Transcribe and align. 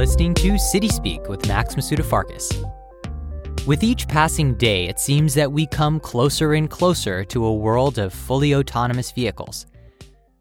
listening 0.00 0.32
to 0.32 0.58
City 0.58 0.88
Speak 0.88 1.28
with 1.28 1.46
Max 1.46 1.74
Masuda 1.74 2.02
Farkas. 2.02 2.50
With 3.66 3.82
each 3.82 4.08
passing 4.08 4.54
day, 4.54 4.88
it 4.88 4.98
seems 4.98 5.34
that 5.34 5.52
we 5.52 5.66
come 5.66 6.00
closer 6.00 6.54
and 6.54 6.70
closer 6.70 7.22
to 7.24 7.44
a 7.44 7.54
world 7.54 7.98
of 7.98 8.14
fully 8.14 8.54
autonomous 8.54 9.12
vehicles. 9.12 9.66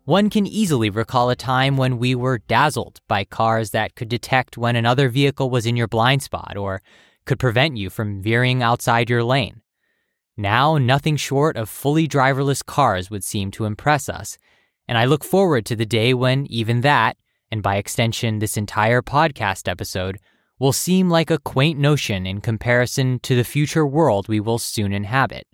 One 0.05 0.29
can 0.29 0.47
easily 0.47 0.89
recall 0.89 1.29
a 1.29 1.35
time 1.35 1.75
when 1.75 1.97
we 1.97 2.15
were 2.15 2.37
dazzled 2.37 3.01
by 3.09 3.25
cars 3.25 3.71
that 3.71 3.95
could 3.95 4.07
detect 4.07 4.57
when 4.57 4.77
another 4.77 5.09
vehicle 5.09 5.49
was 5.49 5.65
in 5.65 5.75
your 5.75 5.89
blind 5.89 6.23
spot 6.23 6.55
or 6.55 6.81
could 7.25 7.37
prevent 7.37 7.75
you 7.75 7.89
from 7.89 8.21
veering 8.21 8.63
outside 8.63 9.09
your 9.09 9.25
lane. 9.25 9.59
Now, 10.37 10.77
nothing 10.77 11.17
short 11.17 11.57
of 11.57 11.67
fully 11.67 12.07
driverless 12.07 12.65
cars 12.65 13.11
would 13.11 13.25
seem 13.25 13.51
to 13.51 13.65
impress 13.65 14.07
us, 14.07 14.37
and 14.87 14.97
I 14.97 15.03
look 15.03 15.25
forward 15.25 15.65
to 15.65 15.75
the 15.75 15.85
day 15.85 16.13
when 16.13 16.45
even 16.45 16.79
that 16.79 17.17
and 17.51 17.63
by 17.63 17.77
extension, 17.77 18.39
this 18.39 18.57
entire 18.57 19.01
podcast 19.01 19.67
episode, 19.67 20.19
will 20.59 20.73
seem 20.73 21.09
like 21.09 21.31
a 21.31 21.39
quaint 21.39 21.79
notion 21.79 22.25
in 22.25 22.41
comparison 22.41 23.19
to 23.19 23.35
the 23.35 23.43
future 23.43 23.87
world 23.87 24.27
we 24.27 24.39
will 24.39 24.59
soon 24.59 24.91
inhabit. 24.91 25.47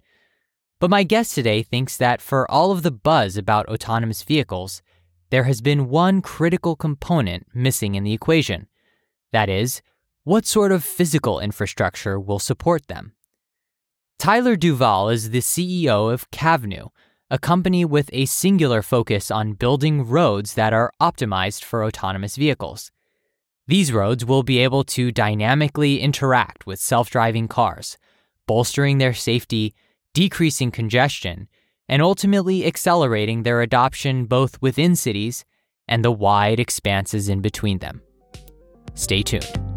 But 0.79 0.89
my 0.89 1.03
guest 1.03 1.35
today 1.35 1.63
thinks 1.63 1.95
that 1.97 2.21
for 2.21 2.49
all 2.51 2.71
of 2.71 2.83
the 2.83 2.91
buzz 2.91 3.37
about 3.37 3.69
autonomous 3.69 4.23
vehicles, 4.23 4.81
there 5.29 5.43
has 5.43 5.61
been 5.61 5.89
one 5.89 6.21
critical 6.21 6.75
component 6.75 7.47
missing 7.53 7.95
in 7.95 8.03
the 8.03 8.13
equation. 8.13 8.67
That 9.31 9.49
is, 9.49 9.81
what 10.23 10.45
sort 10.45 10.71
of 10.71 10.83
physical 10.83 11.39
infrastructure 11.39 12.19
will 12.19 12.39
support 12.39 12.87
them? 12.87 13.13
Tyler 14.17 14.55
Duvall 14.55 15.09
is 15.09 15.29
the 15.29 15.39
CEO 15.39 16.11
of 16.11 16.31
Cavnue, 16.31 16.89
a 17.35 17.37
company 17.37 17.83
with 17.83 18.09
a 18.13 18.25
singular 18.25 18.81
focus 18.81 19.29
on 19.29 19.51
building 19.51 20.07
roads 20.07 20.53
that 20.53 20.71
are 20.71 20.93
optimized 21.01 21.65
for 21.65 21.83
autonomous 21.83 22.37
vehicles. 22.37 22.91
These 23.67 23.91
roads 23.91 24.23
will 24.23 24.41
be 24.41 24.59
able 24.59 24.85
to 24.85 25.11
dynamically 25.11 25.99
interact 25.99 26.65
with 26.65 26.79
self 26.79 27.09
driving 27.09 27.49
cars, 27.49 27.97
bolstering 28.47 28.99
their 28.99 29.13
safety, 29.13 29.75
decreasing 30.13 30.71
congestion, 30.71 31.49
and 31.89 32.01
ultimately 32.01 32.65
accelerating 32.65 33.43
their 33.43 33.59
adoption 33.59 34.27
both 34.27 34.61
within 34.61 34.95
cities 34.95 35.43
and 35.89 36.05
the 36.05 36.13
wide 36.13 36.61
expanses 36.61 37.27
in 37.27 37.41
between 37.41 37.79
them. 37.79 38.01
Stay 38.93 39.23
tuned. 39.23 39.74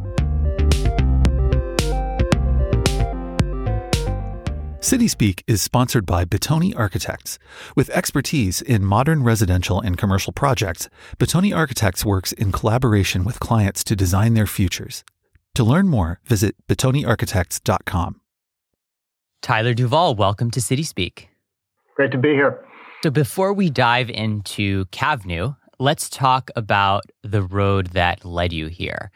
CitySpeak 4.81 5.43
is 5.49 5.61
sponsored 5.61 6.07
by 6.07 6.25
Bitoni 6.25 6.73
Architects. 6.79 7.41
With 7.75 7.91
expertise 7.91 8.63
in 8.63 8.85
modern 8.85 9.25
residential 9.25 9.81
and 9.81 9.99
commercial 9.99 10.33
projects, 10.33 10.89
Bitoni 11.19 11.55
Architects 11.55 12.05
works 12.05 12.31
in 12.31 12.53
collaboration 12.53 13.25
with 13.25 13.41
clients 13.41 13.83
to 13.83 13.97
design 13.97 14.35
their 14.35 14.47
futures. 14.47 15.03
To 15.57 15.65
learn 15.65 15.89
more, 15.89 16.21
visit 16.25 16.55
bitoniarchitects.com. 16.69 18.21
Tyler 19.43 19.75
Duvall, 19.75 20.15
welcome 20.15 20.53
to 20.53 20.61
CitySpeak. 20.61 21.27
Great 21.97 22.13
to 22.13 22.19
be 22.19 22.31
here. 22.31 22.65
So 23.03 23.11
before 23.11 23.53
we 23.53 23.71
dive 23.71 24.11
into 24.11 24.85
Cavnue, 24.87 25.57
let's 25.81 26.09
talk 26.09 26.53
about 26.55 27.03
the 27.25 27.43
road 27.43 27.89
that 27.89 28.25
led 28.25 28.53
you 28.53 28.69
here. 28.69 29.11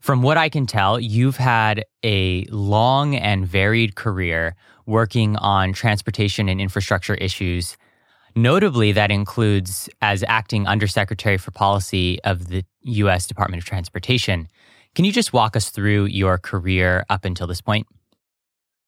From 0.00 0.22
what 0.22 0.38
I 0.38 0.48
can 0.48 0.66
tell, 0.66 0.98
you've 0.98 1.36
had 1.36 1.84
a 2.02 2.44
long 2.46 3.14
and 3.14 3.46
varied 3.46 3.94
career 3.94 4.56
working 4.86 5.36
on 5.36 5.72
transportation 5.72 6.48
and 6.48 6.60
infrastructure 6.60 7.14
issues. 7.14 7.76
Notably, 8.34 8.92
that 8.92 9.10
includes 9.10 9.88
as 10.00 10.24
acting 10.26 10.66
undersecretary 10.66 11.36
for 11.36 11.50
policy 11.50 12.22
of 12.24 12.48
the 12.48 12.64
U.S. 12.82 13.26
Department 13.26 13.62
of 13.62 13.66
Transportation. 13.66 14.48
Can 14.94 15.04
you 15.04 15.12
just 15.12 15.32
walk 15.32 15.56
us 15.56 15.70
through 15.70 16.06
your 16.06 16.38
career 16.38 17.04
up 17.08 17.24
until 17.24 17.46
this 17.46 17.60
point? 17.60 17.86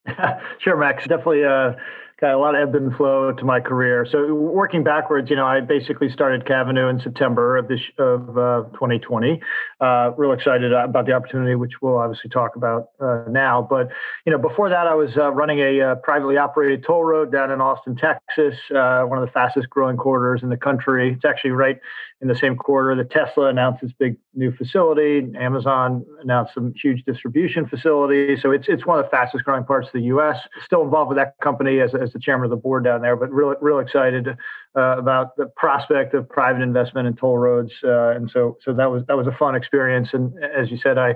sure, 0.59 0.77
Max. 0.77 1.05
Definitely 1.07 1.43
uh, 1.43 1.73
got 2.19 2.33
a 2.33 2.37
lot 2.37 2.55
of 2.55 2.69
ebb 2.69 2.75
and 2.75 2.95
flow 2.95 3.31
to 3.33 3.43
my 3.43 3.59
career. 3.59 4.07
So 4.09 4.33
working 4.33 4.83
backwards, 4.83 5.29
you 5.29 5.35
know, 5.35 5.45
I 5.45 5.59
basically 5.59 6.09
started 6.09 6.45
Cavnue 6.45 6.89
in 6.89 6.99
September 7.01 7.57
of 7.57 7.67
this 7.67 7.81
of 7.97 8.37
uh, 8.37 8.63
2020. 8.73 9.41
Uh, 9.81 10.11
real 10.17 10.31
excited 10.31 10.71
about 10.71 11.05
the 11.05 11.11
opportunity, 11.11 11.55
which 11.55 11.73
we'll 11.81 11.97
obviously 11.97 12.29
talk 12.29 12.55
about 12.55 12.89
uh, 13.01 13.25
now. 13.29 13.65
But 13.69 13.89
you 14.25 14.31
know, 14.31 14.37
before 14.37 14.69
that, 14.69 14.87
I 14.87 14.95
was 14.95 15.11
uh, 15.17 15.31
running 15.31 15.59
a 15.59 15.81
uh, 15.81 15.95
privately 15.95 16.37
operated 16.37 16.85
toll 16.85 17.03
road 17.03 17.31
down 17.31 17.51
in 17.51 17.59
Austin, 17.59 17.95
Texas, 17.97 18.55
uh, 18.73 19.03
one 19.03 19.17
of 19.17 19.25
the 19.25 19.31
fastest 19.31 19.69
growing 19.69 19.97
corridors 19.97 20.41
in 20.41 20.49
the 20.49 20.57
country. 20.57 21.13
It's 21.13 21.25
actually 21.25 21.51
right 21.51 21.79
in 22.21 22.29
the 22.29 22.35
same 22.35 22.55
quarter 22.55 22.95
that 22.95 23.11
Tesla 23.11 23.49
announced 23.49 23.83
its 23.83 23.93
big 23.93 24.17
new 24.33 24.51
facility. 24.55 25.31
Amazon 25.37 26.05
announced 26.21 26.53
some 26.53 26.73
huge 26.81 27.03
distribution 27.05 27.67
facilities. 27.67 28.41
So 28.41 28.51
it's 28.51 28.67
it's 28.69 28.85
one 28.85 28.99
of 28.99 29.05
the 29.05 29.09
fastest 29.09 29.43
growing 29.43 29.65
parts 29.65 29.87
of 29.87 29.93
the 29.93 30.03
U.S. 30.03 30.37
Still 30.65 30.83
involved 30.83 31.09
with 31.09 31.17
that 31.17 31.37
company 31.41 31.81
as, 31.81 31.93
as 32.05 32.13
the 32.13 32.19
chairman 32.19 32.45
of 32.45 32.49
the 32.49 32.55
board 32.55 32.83
down 32.83 33.01
there, 33.01 33.15
but 33.15 33.31
real 33.31 33.55
real 33.61 33.79
excited 33.79 34.27
uh, 34.27 34.97
about 34.97 35.35
the 35.35 35.47
prospect 35.57 36.13
of 36.13 36.29
private 36.29 36.61
investment 36.61 37.07
in 37.07 37.15
toll 37.15 37.37
roads. 37.37 37.71
Uh, 37.83 38.11
and 38.11 38.29
so 38.31 38.57
so 38.63 38.73
that 38.73 38.89
was 38.89 39.03
that 39.07 39.17
was 39.17 39.27
a 39.27 39.35
fun 39.37 39.55
experience. 39.55 40.09
And 40.13 40.33
as 40.43 40.71
you 40.71 40.77
said, 40.77 40.97
I. 40.97 41.15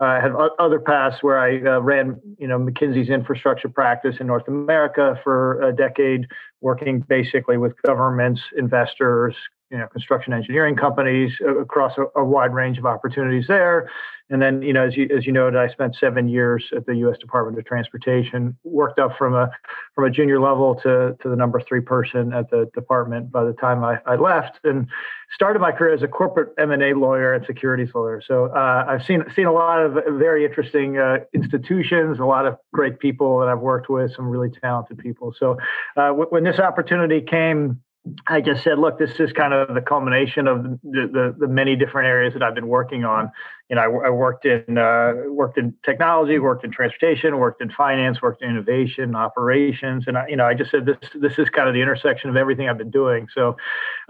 I 0.00 0.20
had 0.20 0.32
other 0.58 0.80
paths 0.80 1.18
where 1.20 1.38
I 1.38 1.76
uh, 1.76 1.80
ran, 1.80 2.20
you 2.36 2.48
know, 2.48 2.58
McKinsey's 2.58 3.08
infrastructure 3.08 3.68
practice 3.68 4.16
in 4.18 4.26
North 4.26 4.48
America 4.48 5.20
for 5.22 5.62
a 5.62 5.72
decade, 5.72 6.26
working 6.60 7.04
basically 7.08 7.56
with 7.56 7.80
governments, 7.82 8.40
investors, 8.56 9.36
you 9.72 9.78
know, 9.78 9.86
construction 9.86 10.34
engineering 10.34 10.76
companies 10.76 11.32
uh, 11.40 11.56
across 11.58 11.92
a, 11.96 12.20
a, 12.20 12.24
wide 12.24 12.52
range 12.52 12.78
of 12.78 12.84
opportunities 12.84 13.46
there. 13.48 13.90
And 14.32 14.40
then, 14.40 14.62
you 14.62 14.72
know, 14.72 14.86
as 14.86 14.96
you 14.96 15.08
as 15.14 15.26
you 15.26 15.32
noted, 15.32 15.58
I 15.58 15.68
spent 15.68 15.94
seven 16.00 16.26
years 16.26 16.64
at 16.74 16.86
the 16.86 16.96
U.S. 16.96 17.18
Department 17.18 17.58
of 17.58 17.66
Transportation, 17.66 18.56
worked 18.64 18.98
up 18.98 19.16
from 19.18 19.34
a 19.34 19.50
from 19.94 20.04
a 20.04 20.10
junior 20.10 20.40
level 20.40 20.74
to 20.76 21.14
to 21.20 21.28
the 21.28 21.36
number 21.36 21.60
three 21.60 21.82
person 21.82 22.32
at 22.32 22.50
the 22.50 22.70
department 22.74 23.30
by 23.30 23.44
the 23.44 23.52
time 23.52 23.84
I, 23.84 24.00
I 24.06 24.16
left, 24.16 24.58
and 24.64 24.88
started 25.34 25.58
my 25.60 25.70
career 25.70 25.92
as 25.92 26.02
a 26.02 26.08
corporate 26.08 26.54
M&A 26.58 26.94
lawyer 26.94 27.34
and 27.34 27.44
securities 27.44 27.90
lawyer. 27.94 28.22
So 28.26 28.46
uh, 28.46 28.86
I've 28.88 29.04
seen 29.04 29.22
seen 29.36 29.46
a 29.46 29.52
lot 29.52 29.80
of 29.84 29.94
very 30.16 30.46
interesting 30.46 30.96
uh, 30.96 31.18
institutions, 31.34 32.18
a 32.18 32.24
lot 32.24 32.46
of 32.46 32.56
great 32.72 33.00
people 33.00 33.38
that 33.40 33.48
I've 33.48 33.60
worked 33.60 33.90
with, 33.90 34.14
some 34.16 34.28
really 34.28 34.50
talented 34.62 34.96
people. 34.96 35.34
So 35.38 35.58
uh, 35.96 36.08
w- 36.08 36.28
when 36.30 36.44
this 36.44 36.58
opportunity 36.58 37.20
came 37.20 37.82
I 38.26 38.40
just 38.40 38.64
said, 38.64 38.80
look, 38.80 38.98
this 38.98 39.20
is 39.20 39.32
kind 39.32 39.54
of 39.54 39.74
the 39.74 39.80
culmination 39.80 40.48
of 40.48 40.64
the, 40.64 40.78
the, 40.82 41.36
the 41.38 41.46
many 41.46 41.76
different 41.76 42.08
areas 42.08 42.32
that 42.32 42.42
I've 42.42 42.54
been 42.54 42.66
working 42.66 43.04
on. 43.04 43.30
You 43.70 43.76
know, 43.76 43.82
I, 43.82 44.08
I 44.08 44.10
worked 44.10 44.44
in 44.44 44.76
uh, 44.76 45.12
worked 45.28 45.56
in 45.56 45.72
technology, 45.84 46.40
worked 46.40 46.64
in 46.64 46.72
transportation, 46.72 47.38
worked 47.38 47.62
in 47.62 47.70
finance, 47.70 48.20
worked 48.20 48.42
in 48.42 48.50
innovation, 48.50 49.14
operations, 49.14 50.04
and 50.08 50.18
I, 50.18 50.26
you 50.26 50.36
know, 50.36 50.44
I 50.44 50.54
just 50.54 50.72
said 50.72 50.84
this 50.84 50.96
this 51.14 51.38
is 51.38 51.48
kind 51.48 51.68
of 51.68 51.74
the 51.74 51.80
intersection 51.80 52.28
of 52.28 52.36
everything 52.36 52.68
I've 52.68 52.76
been 52.76 52.90
doing. 52.90 53.28
So, 53.32 53.56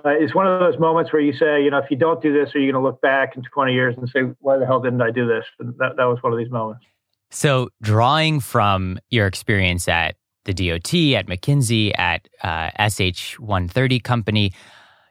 uh, 0.04 0.08
it's 0.08 0.34
one 0.34 0.46
of 0.46 0.58
those 0.58 0.80
moments 0.80 1.12
where 1.12 1.20
you 1.20 1.34
say, 1.34 1.62
you 1.62 1.70
know, 1.70 1.78
if 1.78 1.90
you 1.90 1.98
don't 1.98 2.22
do 2.22 2.32
this, 2.32 2.54
are 2.54 2.60
you 2.60 2.72
going 2.72 2.82
to 2.82 2.88
look 2.88 3.02
back 3.02 3.36
in 3.36 3.42
20 3.42 3.74
years 3.74 3.94
and 3.98 4.08
say, 4.08 4.22
why 4.40 4.56
the 4.56 4.64
hell 4.64 4.80
didn't 4.80 5.02
I 5.02 5.10
do 5.10 5.26
this? 5.26 5.44
And 5.60 5.74
that 5.78 5.96
that 5.96 6.04
was 6.04 6.22
one 6.22 6.32
of 6.32 6.38
these 6.38 6.50
moments. 6.50 6.86
So, 7.30 7.68
drawing 7.82 8.40
from 8.40 8.98
your 9.10 9.26
experience 9.26 9.86
at 9.86 10.16
the 10.44 10.54
DOT, 10.54 10.94
at 11.14 11.26
McKinsey, 11.26 11.92
at 11.98 12.28
uh, 12.42 12.70
SH 12.88 13.38
130 13.38 14.00
Company. 14.00 14.52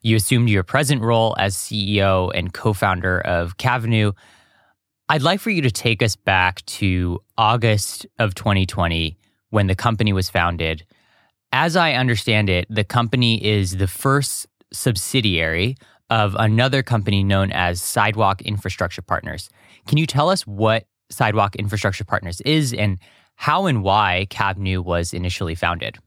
You 0.02 0.16
assumed 0.16 0.50
your 0.50 0.64
present 0.64 1.02
role 1.02 1.36
as 1.38 1.56
CEO 1.56 2.32
and 2.34 2.54
co 2.54 2.74
founder 2.74 3.22
of 3.22 3.58
Cavnue. 3.58 4.14
I'd 5.10 5.22
like 5.22 5.40
for 5.40 5.50
you 5.50 5.62
to 5.62 5.72
take 5.72 6.02
us 6.02 6.16
back 6.16 6.66
to 6.66 7.20
August 7.38 8.06
of 8.18 8.34
2020 8.34 9.18
when 9.50 9.68
the 9.68 9.76
company 9.76 10.14
was 10.14 10.30
founded. 10.30 10.86
As 11.52 11.76
I 11.76 11.94
understand 11.94 12.50
it, 12.50 12.66
the 12.70 12.86
company 12.86 13.44
is 13.44 13.78
the 13.78 13.88
first 13.88 14.48
subsidiary 14.72 15.76
of 16.10 16.36
another 16.40 16.82
company 16.82 17.24
known 17.24 17.52
as 17.52 17.82
Sidewalk 17.82 18.42
Infrastructure 18.42 19.02
Partners. 19.02 19.50
Can 19.86 19.98
you 19.98 20.06
tell 20.06 20.30
us 20.30 20.48
what 20.48 20.86
Sidewalk 21.10 21.56
Infrastructure 21.56 22.06
Partners 22.06 22.42
is 22.42 22.74
and 22.74 22.98
how 23.42 23.66
and 23.66 23.82
why 23.82 24.28
Cavnue 24.30 24.84
was 24.84 25.16
initially 25.16 25.56
founded. 25.56 25.98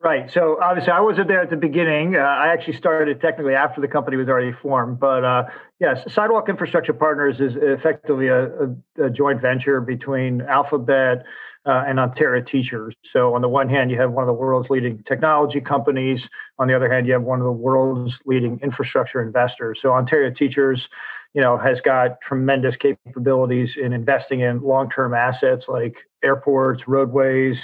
Right. 0.00 0.30
So 0.32 0.56
obviously, 0.62 0.90
I 0.90 1.00
wasn't 1.00 1.28
there 1.28 1.42
at 1.42 1.50
the 1.50 1.56
beginning. 1.56 2.16
Uh, 2.16 2.20
I 2.20 2.46
actually 2.48 2.78
started 2.78 3.20
technically 3.20 3.54
after 3.54 3.82
the 3.82 3.88
company 3.88 4.16
was 4.16 4.28
already 4.28 4.52
formed. 4.62 4.98
But 4.98 5.22
uh, 5.22 5.42
yes, 5.80 5.98
Sidewalk 6.10 6.48
Infrastructure 6.48 6.94
Partners 6.94 7.40
is 7.40 7.52
effectively 7.56 8.28
a, 8.28 8.46
a, 8.46 9.04
a 9.04 9.10
joint 9.10 9.42
venture 9.42 9.82
between 9.82 10.40
Alphabet 10.40 11.24
uh, 11.66 11.84
and 11.86 12.00
Ontario 12.00 12.42
Teachers. 12.42 12.94
So 13.12 13.34
on 13.34 13.42
the 13.42 13.48
one 13.48 13.68
hand, 13.68 13.90
you 13.90 14.00
have 14.00 14.12
one 14.12 14.22
of 14.22 14.28
the 14.28 14.40
world's 14.40 14.70
leading 14.70 15.02
technology 15.06 15.60
companies. 15.60 16.22
On 16.58 16.68
the 16.68 16.74
other 16.74 16.90
hand, 16.90 17.06
you 17.06 17.12
have 17.12 17.22
one 17.22 17.38
of 17.38 17.44
the 17.44 17.52
world's 17.52 18.14
leading 18.24 18.60
infrastructure 18.62 19.20
investors. 19.20 19.80
So 19.82 19.92
Ontario 19.92 20.32
Teachers 20.32 20.88
you 21.36 21.42
know, 21.42 21.58
has 21.58 21.78
got 21.84 22.18
tremendous 22.26 22.74
capabilities 22.76 23.68
in 23.80 23.92
investing 23.92 24.40
in 24.40 24.62
long-term 24.62 25.12
assets 25.12 25.66
like 25.68 25.94
airports, 26.24 26.82
roadways, 26.88 27.58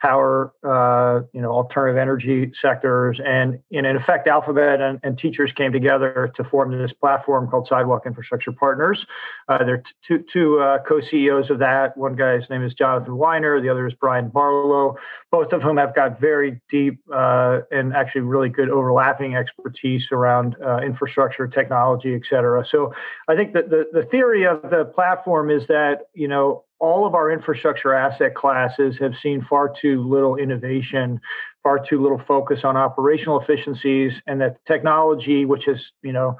power, 0.00 0.52
uh, 0.62 1.24
you 1.32 1.40
know, 1.40 1.50
alternative 1.50 1.98
energy 1.98 2.52
sectors, 2.60 3.20
and, 3.24 3.58
in 3.70 3.84
effect, 3.84 4.28
Alphabet 4.28 4.80
and, 4.80 5.00
and, 5.02 5.18
teachers 5.18 5.50
came 5.56 5.72
together 5.72 6.32
to 6.36 6.44
form 6.44 6.70
this 6.70 6.92
platform 6.92 7.48
called 7.50 7.66
Sidewalk 7.68 8.04
Infrastructure 8.06 8.52
Partners. 8.52 9.04
Uh, 9.48 9.58
there 9.58 9.74
are 9.74 9.82
two, 10.06 10.24
two 10.32 10.60
uh, 10.60 10.78
co-CEOs 10.86 11.50
of 11.50 11.58
that. 11.58 11.96
One 11.96 12.14
guy's 12.14 12.48
name 12.48 12.64
is 12.64 12.72
Jonathan 12.74 13.14
Winer, 13.14 13.60
the 13.60 13.68
other 13.68 13.86
is 13.88 13.94
Brian 14.00 14.28
Barlow. 14.28 14.96
Both 15.32 15.52
of 15.52 15.62
whom 15.62 15.76
have 15.76 15.94
got 15.94 16.20
very 16.20 16.60
deep 16.70 17.00
uh, 17.12 17.60
and 17.70 17.92
actually 17.92 18.22
really 18.22 18.48
good 18.48 18.70
overlapping 18.70 19.34
expertise 19.34 20.06
around 20.12 20.56
uh, 20.64 20.78
infrastructure, 20.78 21.48
technology, 21.48 22.14
et 22.14 22.22
cetera. 22.30 22.64
So 22.70 22.94
I 23.28 23.34
think 23.34 23.52
that 23.54 23.68
the, 23.68 23.84
the 23.92 24.04
theory 24.04 24.46
of 24.46 24.62
the 24.62 24.90
platform 24.94 25.50
is 25.50 25.66
that 25.68 26.06
you 26.14 26.28
know 26.28 26.64
all 26.80 27.06
of 27.06 27.14
our 27.14 27.30
infrastructure 27.30 27.94
asset 27.94 28.34
classes 28.34 28.96
have 29.00 29.12
seen 29.22 29.44
far 29.48 29.72
too 29.80 30.02
little 30.08 30.36
innovation, 30.36 31.20
far 31.62 31.78
too 31.78 32.00
little 32.00 32.22
focus 32.26 32.60
on 32.64 32.76
operational 32.76 33.40
efficiencies, 33.40 34.12
and 34.26 34.40
that 34.40 34.56
technology, 34.66 35.44
which 35.44 35.64
has 35.66 35.78
you 36.02 36.12
know 36.12 36.36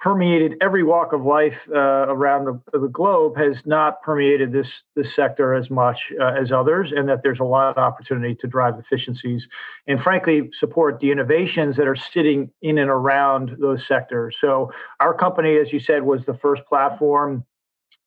permeated 0.00 0.54
every 0.60 0.84
walk 0.84 1.12
of 1.12 1.24
life 1.24 1.56
uh, 1.74 2.06
around 2.08 2.44
the, 2.44 2.78
the, 2.78 2.88
globe, 2.88 3.36
has 3.36 3.56
not 3.64 4.00
permeated 4.02 4.52
this 4.52 4.68
this 4.94 5.08
sector 5.16 5.54
as 5.54 5.70
much 5.70 5.96
uh, 6.20 6.34
as 6.40 6.52
others, 6.52 6.92
and 6.94 7.08
that 7.08 7.20
there's 7.22 7.40
a 7.40 7.44
lot 7.44 7.70
of 7.70 7.78
opportunity 7.78 8.36
to 8.36 8.46
drive 8.46 8.74
efficiencies 8.78 9.42
and, 9.86 10.00
frankly, 10.00 10.50
support 10.60 11.00
the 11.00 11.10
innovations 11.10 11.76
that 11.76 11.88
are 11.88 11.96
sitting 12.12 12.50
in 12.62 12.78
and 12.78 12.90
around 12.90 13.56
those 13.58 13.80
sectors. 13.88 14.36
So, 14.40 14.70
our 15.00 15.14
company, 15.14 15.56
as 15.56 15.72
you 15.72 15.80
said, 15.80 16.02
was 16.02 16.20
the 16.26 16.38
first 16.40 16.62
platform 16.68 17.44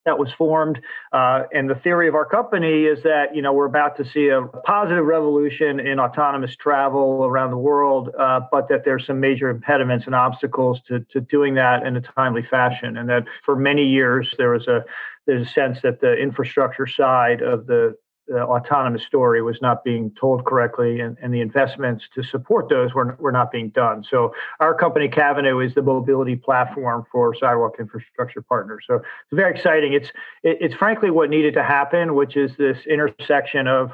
that 0.05 0.17
was 0.17 0.31
formed. 0.33 0.79
Uh, 1.11 1.43
and 1.53 1.69
the 1.69 1.75
theory 1.75 2.07
of 2.07 2.15
our 2.15 2.25
company 2.25 2.85
is 2.85 3.03
that 3.03 3.35
you 3.35 3.41
know 3.41 3.53
we're 3.53 3.65
about 3.65 3.97
to 3.97 4.05
see 4.05 4.29
a 4.29 4.41
positive 4.63 5.05
revolution 5.05 5.79
in 5.79 5.99
autonomous 5.99 6.55
travel 6.55 7.25
around 7.25 7.51
the 7.51 7.57
world, 7.57 8.09
uh, 8.17 8.41
but 8.51 8.67
that 8.69 8.83
there's 8.85 9.05
some 9.05 9.19
major 9.19 9.49
impediments 9.49 10.05
and 10.05 10.15
obstacles 10.15 10.79
to, 10.87 10.99
to 11.11 11.21
doing 11.21 11.55
that 11.55 11.85
in 11.85 11.95
a 11.95 12.01
timely 12.01 12.43
fashion. 12.49 12.97
And 12.97 13.09
that 13.09 13.25
for 13.45 13.55
many 13.55 13.85
years 13.85 14.33
there 14.37 14.51
was 14.51 14.67
a 14.67 14.83
there's 15.27 15.47
a 15.47 15.51
sense 15.51 15.81
that 15.83 16.01
the 16.01 16.13
infrastructure 16.13 16.87
side 16.87 17.41
of 17.41 17.67
the 17.67 17.95
the 18.31 18.43
autonomous 18.43 19.03
story 19.03 19.41
was 19.41 19.57
not 19.61 19.83
being 19.83 20.11
told 20.19 20.45
correctly 20.45 21.01
and, 21.01 21.17
and 21.21 21.33
the 21.33 21.41
investments 21.41 22.05
to 22.15 22.23
support 22.23 22.69
those 22.69 22.93
were, 22.93 23.17
were 23.19 23.31
not 23.31 23.51
being 23.51 23.69
done. 23.69 24.05
So 24.09 24.33
our 24.59 24.73
company, 24.73 25.09
Cavnue, 25.09 25.65
is 25.65 25.75
the 25.75 25.81
mobility 25.81 26.37
platform 26.37 27.05
for 27.11 27.35
sidewalk 27.35 27.75
infrastructure 27.79 28.41
partners. 28.41 28.85
So 28.87 28.95
it's 28.95 29.33
very 29.33 29.53
exciting. 29.53 29.93
It's, 29.93 30.07
it, 30.43 30.57
it's 30.61 30.75
frankly 30.75 31.11
what 31.11 31.29
needed 31.29 31.53
to 31.55 31.63
happen, 31.63 32.15
which 32.15 32.37
is 32.37 32.51
this 32.57 32.77
intersection 32.89 33.67
of 33.67 33.91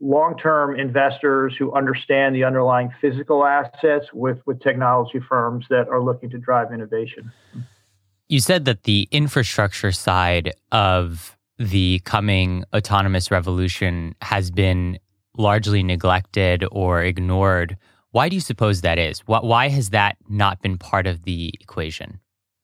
long-term 0.00 0.78
investors 0.78 1.54
who 1.58 1.72
understand 1.74 2.34
the 2.34 2.44
underlying 2.44 2.90
physical 3.00 3.44
assets 3.44 4.06
with, 4.14 4.38
with 4.46 4.60
technology 4.60 5.20
firms 5.28 5.66
that 5.68 5.88
are 5.88 6.00
looking 6.00 6.30
to 6.30 6.38
drive 6.38 6.72
innovation. 6.72 7.32
You 8.28 8.38
said 8.38 8.64
that 8.66 8.84
the 8.84 9.08
infrastructure 9.10 9.90
side 9.90 10.52
of 10.70 11.36
the 11.60 12.00
coming 12.06 12.64
autonomous 12.74 13.30
revolution 13.30 14.14
has 14.22 14.50
been 14.50 14.98
largely 15.36 15.82
neglected 15.82 16.64
or 16.72 17.02
ignored. 17.02 17.76
Why 18.12 18.30
do 18.30 18.34
you 18.34 18.40
suppose 18.40 18.80
that 18.80 18.98
is? 18.98 19.20
Why 19.26 19.68
has 19.68 19.90
that 19.90 20.16
not 20.28 20.62
been 20.62 20.78
part 20.78 21.06
of 21.06 21.24
the 21.24 21.52
equation? 21.60 22.18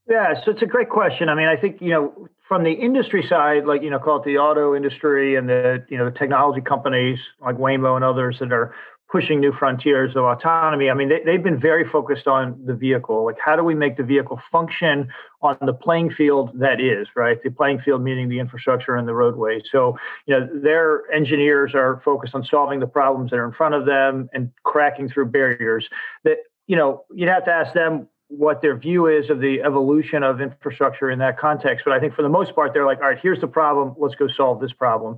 Yeah, 0.08 0.34
so 0.43 0.50
it's 0.50 0.62
a 0.62 0.66
great 0.66 0.88
question. 0.88 1.28
I 1.28 1.34
mean, 1.34 1.46
I 1.46 1.56
think, 1.56 1.82
you 1.82 1.90
know, 1.90 2.28
from 2.48 2.64
the 2.64 2.72
industry 2.72 3.25
side, 3.28 3.66
like, 3.66 3.82
you 3.82 3.90
know, 3.90 3.98
call 3.98 4.22
it 4.22 4.25
the 4.25 4.38
auto 4.38 4.75
industry 4.75 5.37
and 5.37 5.49
the, 5.49 5.84
you 5.90 5.99
know, 5.99 6.08
the 6.08 6.16
technology 6.19 6.62
companies 6.62 7.19
like 7.40 7.56
Waymo 7.56 7.96
and 7.96 8.04
others 8.04 8.38
that 8.40 8.50
are 8.50 8.75
pushing 9.16 9.40
new 9.40 9.52
frontiers 9.58 10.14
of 10.14 10.24
autonomy. 10.24 10.90
I 10.90 10.94
mean, 10.94 11.08
they, 11.08 11.20
they've 11.24 11.42
been 11.42 11.58
very 11.58 11.88
focused 11.88 12.26
on 12.26 12.60
the 12.66 12.74
vehicle. 12.74 13.24
Like, 13.24 13.36
how 13.42 13.56
do 13.56 13.64
we 13.64 13.74
make 13.74 13.96
the 13.96 14.02
vehicle 14.02 14.38
function 14.52 15.08
on 15.40 15.56
the 15.62 15.72
playing 15.72 16.10
field 16.10 16.50
that 16.60 16.82
is, 16.82 17.08
right? 17.16 17.42
The 17.42 17.48
playing 17.48 17.80
field 17.80 18.02
meaning 18.02 18.28
the 18.28 18.38
infrastructure 18.38 18.94
and 18.94 19.08
the 19.08 19.14
roadway. 19.14 19.62
So, 19.72 19.96
you 20.26 20.38
know, 20.38 20.46
their 20.62 21.10
engineers 21.10 21.72
are 21.74 22.02
focused 22.04 22.34
on 22.34 22.44
solving 22.44 22.78
the 22.78 22.86
problems 22.86 23.30
that 23.30 23.38
are 23.38 23.46
in 23.46 23.54
front 23.54 23.74
of 23.74 23.86
them 23.86 24.28
and 24.34 24.50
cracking 24.64 25.08
through 25.08 25.26
barriers 25.30 25.88
that, 26.24 26.36
you 26.66 26.76
know, 26.76 27.04
you'd 27.14 27.30
have 27.30 27.46
to 27.46 27.50
ask 27.50 27.72
them 27.72 28.08
what 28.28 28.60
their 28.60 28.76
view 28.76 29.06
is 29.06 29.30
of 29.30 29.40
the 29.40 29.62
evolution 29.62 30.24
of 30.24 30.42
infrastructure 30.42 31.10
in 31.10 31.20
that 31.20 31.38
context. 31.38 31.84
But 31.86 31.94
I 31.94 32.00
think 32.00 32.14
for 32.14 32.22
the 32.22 32.28
most 32.28 32.54
part, 32.54 32.74
they're 32.74 32.84
like, 32.84 32.98
all 32.98 33.08
right, 33.08 33.18
here's 33.22 33.40
the 33.40 33.46
problem. 33.46 33.94
Let's 33.98 34.16
go 34.16 34.26
solve 34.36 34.60
this 34.60 34.72
problem. 34.72 35.16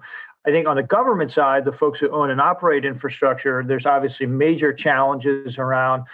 I 0.48 0.50
think 0.50 0.66
on 0.66 0.76
the 0.76 0.82
government 0.82 1.32
side, 1.34 1.66
the 1.66 1.72
folks 1.72 2.00
who 2.00 2.10
own 2.10 2.30
and 2.30 2.40
operate 2.40 2.86
infrastructure, 2.86 3.62
there's 3.66 3.84
obviously 3.84 4.24
major 4.24 4.72
challenges 4.72 5.58
around 5.58 6.04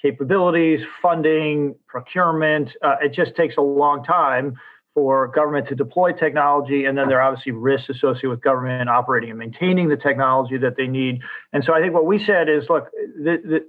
capabilities, 0.00 0.80
funding, 1.00 1.74
procurement. 1.88 2.68
Uh, 2.80 2.94
it 3.02 3.12
just 3.12 3.34
takes 3.34 3.56
a 3.56 3.60
long 3.60 4.04
time 4.04 4.56
for 4.94 5.26
government 5.26 5.68
to 5.68 5.74
deploy 5.74 6.12
technology, 6.12 6.84
and 6.84 6.96
then 6.96 7.08
there 7.08 7.20
are 7.20 7.28
obviously 7.28 7.50
risks 7.50 7.88
associated 7.88 8.28
with 8.28 8.40
government 8.40 8.88
operating 8.88 9.30
and 9.30 9.38
maintaining 9.38 9.88
the 9.88 9.96
technology 9.96 10.58
that 10.58 10.76
they 10.76 10.86
need. 10.86 11.20
And 11.52 11.64
so 11.64 11.72
I 11.72 11.80
think 11.80 11.92
what 11.92 12.06
we 12.06 12.24
said 12.24 12.48
is, 12.48 12.64
look, 12.68 12.88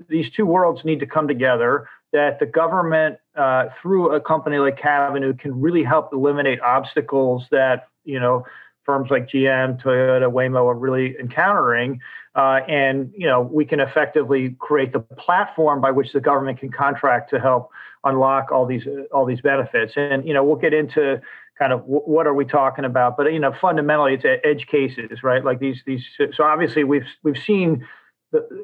these 0.10 0.30
two 0.36 0.45
worlds 0.45 0.86
need 0.86 1.00
to 1.00 1.07
come 1.07 1.27
together. 1.27 1.88
That 2.12 2.39
the 2.39 2.45
government, 2.45 3.18
uh, 3.36 3.69
through 3.81 4.13
a 4.13 4.21
company 4.21 4.60
like 4.60 4.77
Cavnue, 4.77 5.39
can 5.39 5.60
really 5.60 5.83
help 5.83 6.13
eliminate 6.13 6.60
obstacles 6.62 7.45
that 7.50 7.88
you 8.04 8.19
know 8.19 8.45
firms 8.86 9.10
like 9.10 9.30
GM, 9.30 9.82
Toyota, 9.82 10.32
Waymo 10.32 10.66
are 10.68 10.76
really 10.76 11.16
encountering. 11.20 12.00
Uh, 12.36 12.62
and 12.68 13.14
you 13.16 13.28
know 13.28 13.42
we 13.42 13.64
can 13.64 13.80
effectively 13.80 14.56
create 14.60 14.92
the 14.92 15.00
platform 15.00 15.80
by 15.80 15.92
which 15.92 16.14
the 16.14 16.20
government 16.20 16.60
can 16.60 16.72
contract 16.72 17.30
to 17.30 17.40
help 17.40 17.70
unlock 18.06 18.52
all 18.52 18.66
these 18.66 18.88
uh, 18.88 19.04
all 19.12 19.26
these 19.26 19.42
benefits. 19.42 19.94
And 19.96 20.28
you 20.28 20.34
know 20.34 20.44
we'll 20.44 20.56
get 20.56 20.74
into 20.74 21.22
kind 21.60 21.72
of 21.72 21.82
w- 21.82 22.02
what 22.02 22.26
are 22.26 22.34
we 22.34 22.46
talking 22.46 22.86
about, 22.86 23.18
but 23.18 23.32
you 23.32 23.40
know 23.40 23.54
fundamentally 23.62 24.16
it's 24.16 24.26
edge 24.44 24.66
cases, 24.66 25.22
right? 25.22 25.46
Like 25.46 25.60
these 25.60 25.84
these. 25.86 26.04
So 26.34 26.44
obviously 26.44 26.84
we've 26.84 27.08
we've 27.24 27.38
seen. 27.38 27.86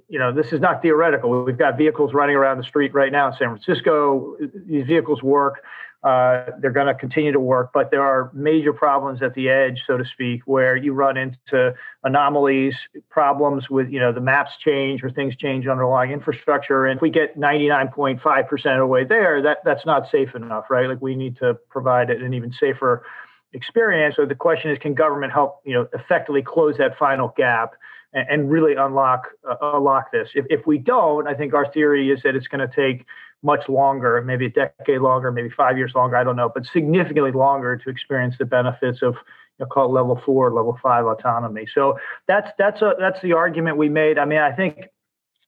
You 0.08 0.18
know, 0.18 0.34
this 0.34 0.52
is 0.52 0.60
not 0.60 0.82
theoretical. 0.82 1.44
We've 1.44 1.56
got 1.56 1.78
vehicles 1.78 2.12
running 2.12 2.36
around 2.36 2.58
the 2.58 2.64
street 2.64 2.92
right 2.92 3.12
now 3.12 3.28
in 3.28 3.34
San 3.34 3.50
Francisco. 3.50 4.36
These 4.66 4.88
vehicles 4.88 5.22
work. 5.22 5.64
Uh, 6.02 6.46
they're 6.62 6.72
going 6.72 6.88
to 6.88 6.96
continue 6.96 7.34
to 7.34 7.42
work, 7.42 7.72
but 7.74 7.92
there 7.92 8.02
are 8.02 8.32
major 8.34 8.72
problems 8.72 9.22
at 9.22 9.34
the 9.34 9.50
edge, 9.50 9.82
so 9.86 9.98
to 9.98 10.06
speak, 10.06 10.42
where 10.46 10.78
you 10.78 10.94
run 10.94 11.18
into 11.18 11.74
anomalies, 12.06 12.74
problems 13.10 13.70
with, 13.70 13.90
you 13.90 14.00
know, 14.00 14.14
the 14.14 14.22
maps 14.22 14.52
change 14.64 15.04
or 15.04 15.12
things 15.12 15.36
change 15.36 15.68
underlying 15.68 16.12
infrastructure. 16.12 16.86
And 16.86 16.98
if 16.98 17.02
we 17.02 17.10
get 17.10 17.38
99.5% 17.38 18.52
of 18.54 18.62
the 18.80 18.86
way 18.86 19.04
there, 19.04 19.42
that, 19.42 19.58
that's 19.66 19.86
not 19.86 20.10
safe 20.10 20.34
enough, 20.36 20.70
right? 20.70 20.88
Like 20.88 21.02
we 21.02 21.16
need 21.16 21.38
to 21.40 21.56
provide 21.70 22.10
an 22.10 22.34
even 22.34 22.54
safer 22.58 23.04
experience. 23.52 24.16
So 24.16 24.26
the 24.26 24.36
question 24.36 24.72
is, 24.72 24.78
can 24.80 24.94
government 24.94 25.34
help, 25.34 25.60
you 25.66 25.74
know, 25.74 25.90
effectively 25.94 26.42
close 26.42 26.78
that 26.78 26.98
final 26.98 27.34
gap? 27.36 27.74
and, 28.14 28.50
really 28.50 28.74
unlock 28.76 29.28
uh, 29.48 29.56
unlock 29.62 30.12
this. 30.12 30.30
If, 30.34 30.46
if 30.50 30.66
we 30.66 30.78
don't, 30.78 31.28
I 31.28 31.36
think 31.36 31.54
our 31.54 31.72
theory 31.72 32.10
is 32.10 32.22
that 32.24 32.36
it's 32.36 32.48
going 32.48 32.68
to 32.68 32.76
take 32.76 33.06
much 33.44 33.70
longer, 33.70 34.22
maybe 34.22 34.48
a 34.48 34.50
decade 34.50 35.02
longer, 35.02 35.32
maybe 35.32 35.50
five 35.56 35.78
years 35.78 35.94
longer, 35.96 36.16
I 36.18 36.24
don't 36.24 36.36
know, 36.36 36.52
but 36.54 36.66
significantly 36.74 37.32
longer 37.32 37.78
to 37.78 37.90
experience 37.90 38.36
the 38.38 38.46
benefits 38.46 39.02
of 39.02 39.16
you 39.60 39.66
know, 39.66 39.68
call 39.68 39.86
it 39.86 39.94
level 39.94 40.22
four, 40.26 40.54
level 40.54 40.78
five 40.82 41.06
autonomy. 41.06 41.66
So 41.74 41.98
that's 42.28 42.50
that's 42.58 42.82
a 42.82 42.94
that's 43.00 43.22
the 43.22 43.34
argument 43.34 43.78
we 43.78 43.90
made. 43.90 44.18
I 44.18 44.26
mean, 44.26 44.40
I 44.40 44.52
think 44.52 44.86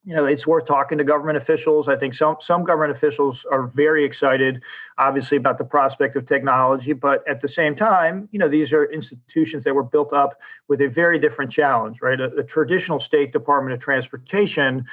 you 0.03 0.15
know 0.15 0.25
it's 0.25 0.47
worth 0.47 0.67
talking 0.67 0.97
to 0.97 1.03
government 1.03 1.37
officials. 1.37 1.87
I 1.89 1.95
think 1.97 2.15
some 2.15 2.37
some 2.45 2.63
government 2.63 2.95
officials 2.97 3.37
are 3.51 3.67
very 3.67 4.05
excited, 4.05 4.61
obviously, 4.97 5.37
about 5.37 5.57
the 5.57 5.63
prospect 5.63 6.15
of 6.15 6.27
technology, 6.27 6.93
but 6.93 7.27
at 7.27 7.41
the 7.41 7.49
same 7.49 7.75
time, 7.75 8.27
you 8.31 8.39
know, 8.39 8.49
these 8.49 8.71
are 8.71 8.85
institutions 8.85 9.63
that 9.65 9.73
were 9.73 9.83
built 9.83 10.13
up 10.13 10.37
with 10.67 10.81
a 10.81 10.87
very 10.87 11.19
different 11.19 11.51
challenge, 11.51 11.97
right? 12.01 12.19
A, 12.19 12.25
a 12.37 12.43
traditional 12.43 13.01
state 13.01 13.31
Department 13.33 13.73
of 13.73 13.81
Transportation 13.81 14.85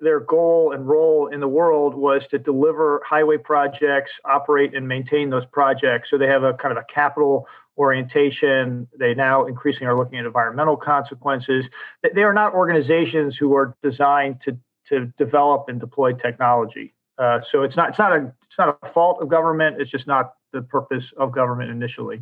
their 0.00 0.20
goal 0.20 0.72
and 0.72 0.86
role 0.86 1.28
in 1.28 1.40
the 1.40 1.48
world 1.48 1.94
was 1.94 2.22
to 2.30 2.38
deliver 2.38 3.02
highway 3.06 3.36
projects, 3.36 4.10
operate 4.24 4.74
and 4.74 4.86
maintain 4.88 5.30
those 5.30 5.44
projects. 5.52 6.10
So 6.10 6.18
they 6.18 6.26
have 6.26 6.42
a 6.42 6.54
kind 6.54 6.76
of 6.76 6.78
a 6.78 6.92
capital 6.92 7.46
orientation. 7.76 8.88
They 8.98 9.14
now 9.14 9.46
increasingly 9.46 9.86
are 9.86 9.96
looking 9.96 10.18
at 10.18 10.26
environmental 10.26 10.76
consequences. 10.76 11.64
They 12.14 12.22
are 12.22 12.32
not 12.32 12.54
organizations 12.54 13.36
who 13.38 13.54
are 13.54 13.76
designed 13.82 14.40
to 14.44 14.58
to 14.90 15.06
develop 15.16 15.68
and 15.68 15.80
deploy 15.80 16.12
technology. 16.12 16.94
Uh, 17.16 17.40
so 17.50 17.62
it's 17.62 17.76
not 17.76 17.90
it's 17.90 17.98
not 17.98 18.12
a 18.12 18.32
it's 18.42 18.58
not 18.58 18.78
a 18.82 18.92
fault 18.92 19.22
of 19.22 19.28
government. 19.28 19.80
It's 19.80 19.90
just 19.90 20.06
not 20.06 20.34
the 20.52 20.62
purpose 20.62 21.04
of 21.16 21.32
government 21.32 21.70
initially. 21.70 22.20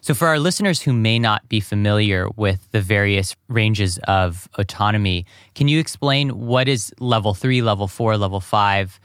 So, 0.00 0.14
for 0.14 0.28
our 0.28 0.38
listeners 0.38 0.82
who 0.82 0.92
may 0.92 1.18
not 1.18 1.48
be 1.48 1.60
familiar 1.60 2.28
with 2.36 2.70
the 2.72 2.80
various 2.80 3.34
ranges 3.48 3.98
of 4.06 4.48
autonomy, 4.58 5.26
can 5.54 5.68
you 5.68 5.78
explain 5.78 6.30
what 6.46 6.68
is 6.68 6.92
level 7.00 7.34
three, 7.34 7.62
level 7.62 7.88
four, 7.88 8.16
level 8.16 8.40
five? 8.40 9.00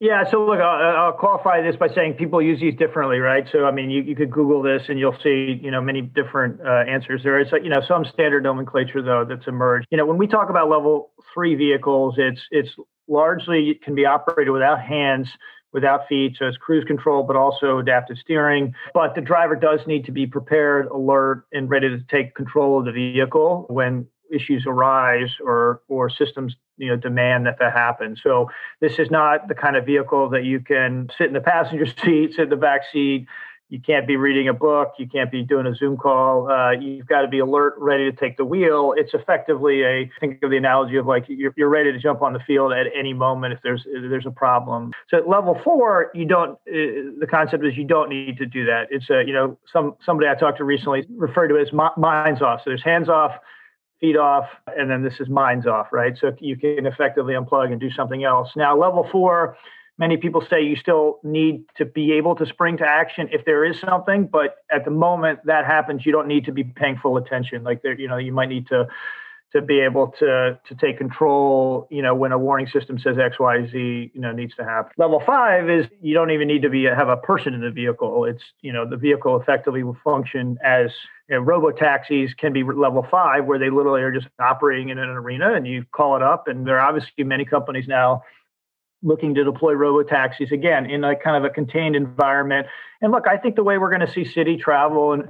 Yeah, 0.00 0.24
so 0.30 0.46
look, 0.46 0.60
I'll, 0.60 0.96
I'll, 0.96 1.12
qualify 1.12 1.60
this 1.60 1.76
by 1.76 1.88
saying 1.94 2.14
people 2.14 2.40
use 2.40 2.58
these 2.58 2.74
differently, 2.74 3.18
right? 3.18 3.46
So, 3.52 3.66
I 3.66 3.70
mean, 3.70 3.90
you, 3.90 4.00
you 4.00 4.16
could 4.16 4.30
Google 4.30 4.62
this 4.62 4.80
and 4.88 4.98
you'll 4.98 5.18
see, 5.22 5.60
you 5.62 5.70
know, 5.70 5.82
many 5.82 6.00
different 6.00 6.58
uh, 6.62 6.84
answers. 6.88 7.22
There 7.22 7.38
is, 7.38 7.48
you 7.62 7.68
know, 7.68 7.82
some 7.86 8.06
standard 8.06 8.42
nomenclature 8.42 9.02
though 9.02 9.26
that's 9.28 9.46
emerged. 9.46 9.86
You 9.90 9.98
know, 9.98 10.06
when 10.06 10.16
we 10.16 10.26
talk 10.26 10.48
about 10.48 10.70
level 10.70 11.10
three 11.34 11.54
vehicles, 11.54 12.14
it's 12.16 12.40
it's 12.50 12.70
largely 13.08 13.78
can 13.84 13.94
be 13.94 14.06
operated 14.06 14.52
without 14.52 14.80
hands, 14.80 15.28
without 15.72 16.08
feet, 16.08 16.36
so 16.38 16.46
it's 16.46 16.56
cruise 16.56 16.84
control, 16.84 17.22
but 17.22 17.36
also 17.36 17.78
adaptive 17.78 18.18
steering. 18.18 18.74
But 18.92 19.14
the 19.14 19.20
driver 19.20 19.56
does 19.56 19.80
need 19.86 20.04
to 20.06 20.12
be 20.12 20.26
prepared, 20.26 20.86
alert, 20.86 21.44
and 21.52 21.70
ready 21.70 21.88
to 21.88 22.00
take 22.10 22.34
control 22.34 22.78
of 22.78 22.86
the 22.86 22.92
vehicle 22.92 23.66
when 23.68 24.06
issues 24.32 24.64
arise 24.66 25.30
or 25.44 25.82
or 25.88 26.08
systems 26.08 26.54
you 26.76 26.88
know 26.88 26.96
demand 26.96 27.46
that 27.46 27.58
that 27.58 27.72
happens. 27.72 28.20
So 28.22 28.50
this 28.80 28.98
is 28.98 29.10
not 29.10 29.48
the 29.48 29.54
kind 29.54 29.76
of 29.76 29.86
vehicle 29.86 30.30
that 30.30 30.44
you 30.44 30.60
can 30.60 31.10
sit 31.16 31.28
in 31.28 31.34
the 31.34 31.40
passenger 31.40 31.86
seat, 32.04 32.32
sit 32.34 32.44
in 32.44 32.50
the 32.50 32.56
back 32.56 32.82
seat. 32.92 33.26
You 33.70 33.80
can't 33.80 34.04
be 34.04 34.16
reading 34.16 34.48
a 34.48 34.52
book. 34.52 34.94
You 34.98 35.08
can't 35.08 35.30
be 35.30 35.42
doing 35.44 35.64
a 35.64 35.74
Zoom 35.76 35.96
call. 35.96 36.50
Uh, 36.50 36.72
you've 36.72 37.06
got 37.06 37.22
to 37.22 37.28
be 37.28 37.38
alert, 37.38 37.74
ready 37.78 38.10
to 38.10 38.16
take 38.16 38.36
the 38.36 38.44
wheel. 38.44 38.94
It's 38.96 39.14
effectively 39.14 39.84
a 39.84 40.10
think 40.18 40.42
of 40.42 40.50
the 40.50 40.56
analogy 40.56 40.96
of 40.96 41.06
like 41.06 41.26
you're, 41.28 41.54
you're 41.56 41.68
ready 41.68 41.92
to 41.92 41.98
jump 41.98 42.20
on 42.20 42.32
the 42.32 42.40
field 42.40 42.72
at 42.72 42.86
any 42.98 43.12
moment 43.12 43.54
if 43.54 43.60
there's 43.62 43.84
if 43.86 44.10
there's 44.10 44.26
a 44.26 44.30
problem. 44.32 44.92
So 45.08 45.18
at 45.18 45.28
level 45.28 45.58
four, 45.62 46.10
you 46.14 46.26
don't. 46.26 46.52
Uh, 46.68 47.14
the 47.20 47.28
concept 47.30 47.64
is 47.64 47.76
you 47.76 47.84
don't 47.84 48.10
need 48.10 48.38
to 48.38 48.46
do 48.46 48.66
that. 48.66 48.88
It's 48.90 49.08
a 49.08 49.22
you 49.24 49.32
know 49.32 49.56
some 49.72 49.94
somebody 50.04 50.28
I 50.28 50.34
talked 50.34 50.58
to 50.58 50.64
recently 50.64 51.06
referred 51.16 51.48
to 51.48 51.56
it 51.56 51.62
as 51.62 51.72
minds 51.72 52.42
off. 52.42 52.60
So 52.64 52.70
there's 52.70 52.82
hands 52.84 53.08
off 53.08 53.32
feet 54.00 54.16
off, 54.16 54.46
and 54.66 54.90
then 54.90 55.02
this 55.02 55.14
is 55.20 55.28
minds 55.28 55.66
off, 55.66 55.88
right? 55.92 56.16
So 56.18 56.32
you 56.40 56.56
can 56.56 56.86
effectively 56.86 57.34
unplug 57.34 57.70
and 57.70 57.78
do 57.78 57.90
something 57.90 58.24
else. 58.24 58.48
Now, 58.56 58.76
level 58.76 59.06
four, 59.12 59.56
many 60.00 60.16
people 60.16 60.42
say 60.48 60.62
you 60.62 60.76
still 60.76 61.20
need 61.22 61.62
to 61.76 61.84
be 61.84 62.12
able 62.12 62.34
to 62.34 62.46
spring 62.46 62.78
to 62.78 62.84
action 62.84 63.28
if 63.30 63.44
there 63.44 63.64
is 63.66 63.78
something, 63.78 64.26
but 64.26 64.56
at 64.72 64.86
the 64.86 64.90
moment 64.90 65.40
that 65.44 65.66
happens, 65.66 66.06
you 66.06 66.10
don't 66.10 66.26
need 66.26 66.46
to 66.46 66.52
be 66.52 66.64
paying 66.64 66.96
full 66.96 67.18
attention. 67.18 67.62
Like 67.62 67.82
there, 67.82 67.92
you 67.92 68.08
know, 68.08 68.16
you 68.16 68.32
might 68.32 68.48
need 68.48 68.66
to 68.68 68.88
to 69.52 69.60
be 69.60 69.80
able 69.80 70.08
to 70.18 70.58
to 70.64 70.74
take 70.76 70.96
control 70.96 71.88
you 71.90 72.02
know 72.02 72.14
when 72.14 72.30
a 72.30 72.38
warning 72.38 72.68
system 72.68 72.96
says 73.00 73.16
xyz 73.16 73.72
you 74.14 74.20
know 74.20 74.30
needs 74.30 74.54
to 74.54 74.62
happen 74.62 74.92
level 74.96 75.20
five 75.26 75.68
is 75.68 75.86
you 76.00 76.14
don't 76.14 76.30
even 76.30 76.46
need 76.46 76.62
to 76.62 76.70
be 76.70 76.84
have 76.84 77.08
a 77.08 77.16
person 77.16 77.52
in 77.52 77.60
the 77.60 77.70
vehicle 77.72 78.24
it's 78.24 78.44
you 78.60 78.72
know 78.72 78.88
the 78.88 78.96
vehicle 78.96 79.40
effectively 79.40 79.82
will 79.82 79.96
function 80.04 80.56
as 80.64 80.92
you 81.28 81.34
know, 81.34 81.42
robo 81.42 81.72
taxis 81.72 82.32
can 82.32 82.52
be 82.52 82.62
level 82.62 83.04
five 83.10 83.44
where 83.44 83.58
they 83.58 83.70
literally 83.70 84.02
are 84.02 84.12
just 84.12 84.28
operating 84.38 84.90
in 84.90 84.98
an 84.98 85.08
arena 85.08 85.52
and 85.54 85.66
you 85.66 85.84
call 85.90 86.14
it 86.14 86.22
up 86.22 86.46
and 86.46 86.64
there 86.64 86.78
are 86.78 86.88
obviously 86.88 87.24
many 87.24 87.44
companies 87.44 87.88
now 87.88 88.22
looking 89.02 89.34
to 89.34 89.44
deploy 89.44 89.72
robo 89.72 90.02
taxis 90.02 90.52
again 90.52 90.88
in 90.88 91.04
a 91.04 91.16
kind 91.16 91.36
of 91.36 91.44
a 91.44 91.52
contained 91.52 91.96
environment. 91.96 92.66
And 93.00 93.12
look 93.12 93.26
i 93.26 93.36
think 93.36 93.56
the 93.56 93.64
way 93.64 93.78
we're 93.78 93.90
going 93.90 94.06
to 94.06 94.12
see 94.12 94.24
city 94.24 94.56
travel 94.56 95.12
and 95.12 95.28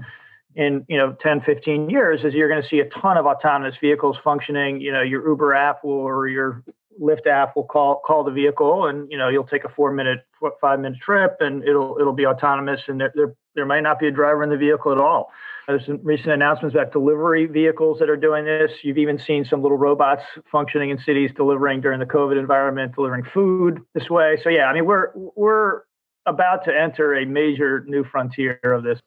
in 0.56 0.84
you 0.88 0.98
know 0.98 1.16
10 1.20 1.42
15 1.42 1.90
years 1.90 2.24
is 2.24 2.34
you're 2.34 2.48
going 2.48 2.62
to 2.62 2.68
see 2.68 2.80
a 2.80 2.88
ton 2.88 3.16
of 3.16 3.26
autonomous 3.26 3.76
vehicles 3.80 4.16
functioning. 4.22 4.80
You 4.80 4.92
know 4.92 5.02
your 5.02 5.26
uber 5.28 5.54
app 5.54 5.84
will, 5.84 5.92
or 5.92 6.28
your 6.28 6.64
lyft 7.00 7.26
app 7.26 7.56
will 7.56 7.64
call 7.64 8.02
call 8.04 8.24
the 8.24 8.30
vehicle 8.30 8.86
and 8.86 9.10
you 9.10 9.16
know 9.16 9.28
you'll 9.28 9.46
take 9.46 9.64
a 9.64 9.68
four 9.68 9.92
minute 9.92 10.18
five 10.60 10.80
minute 10.80 10.98
trip 11.00 11.36
and 11.40 11.62
it'll 11.64 11.96
it'll 12.00 12.12
be 12.12 12.26
autonomous 12.26 12.80
and 12.88 13.00
there, 13.00 13.12
there 13.14 13.34
there 13.54 13.66
might 13.66 13.80
not 13.80 13.98
be 13.98 14.06
a 14.06 14.10
driver 14.10 14.42
in 14.42 14.50
the 14.50 14.56
vehicle 14.56 14.92
at 14.92 14.98
all 14.98 15.30
there's 15.66 15.86
some 15.86 16.00
recent 16.02 16.30
announcements 16.30 16.74
about 16.74 16.92
delivery 16.92 17.46
vehicles 17.46 17.98
that 17.98 18.08
are 18.08 18.16
doing 18.16 18.44
this. 18.44 18.70
You've 18.82 18.98
even 18.98 19.18
seen 19.18 19.44
some 19.44 19.62
little 19.62 19.78
robots 19.78 20.22
functioning 20.50 20.90
in 20.90 20.98
cities 20.98 21.30
delivering 21.36 21.80
during 21.80 22.00
the 22.00 22.06
covid 22.06 22.38
environment 22.38 22.94
delivering 22.94 23.24
food 23.32 23.80
this 23.94 24.10
way. 24.10 24.38
So 24.42 24.48
yeah 24.48 24.66
i 24.66 24.74
mean 24.74 24.86
we're 24.86 25.12
we're 25.36 25.82
about 26.26 26.64
to 26.64 26.74
enter 26.74 27.14
a 27.14 27.26
major 27.26 27.84
new 27.86 28.04
frontier 28.04 28.58
of 28.62 28.82
this. 28.82 29.00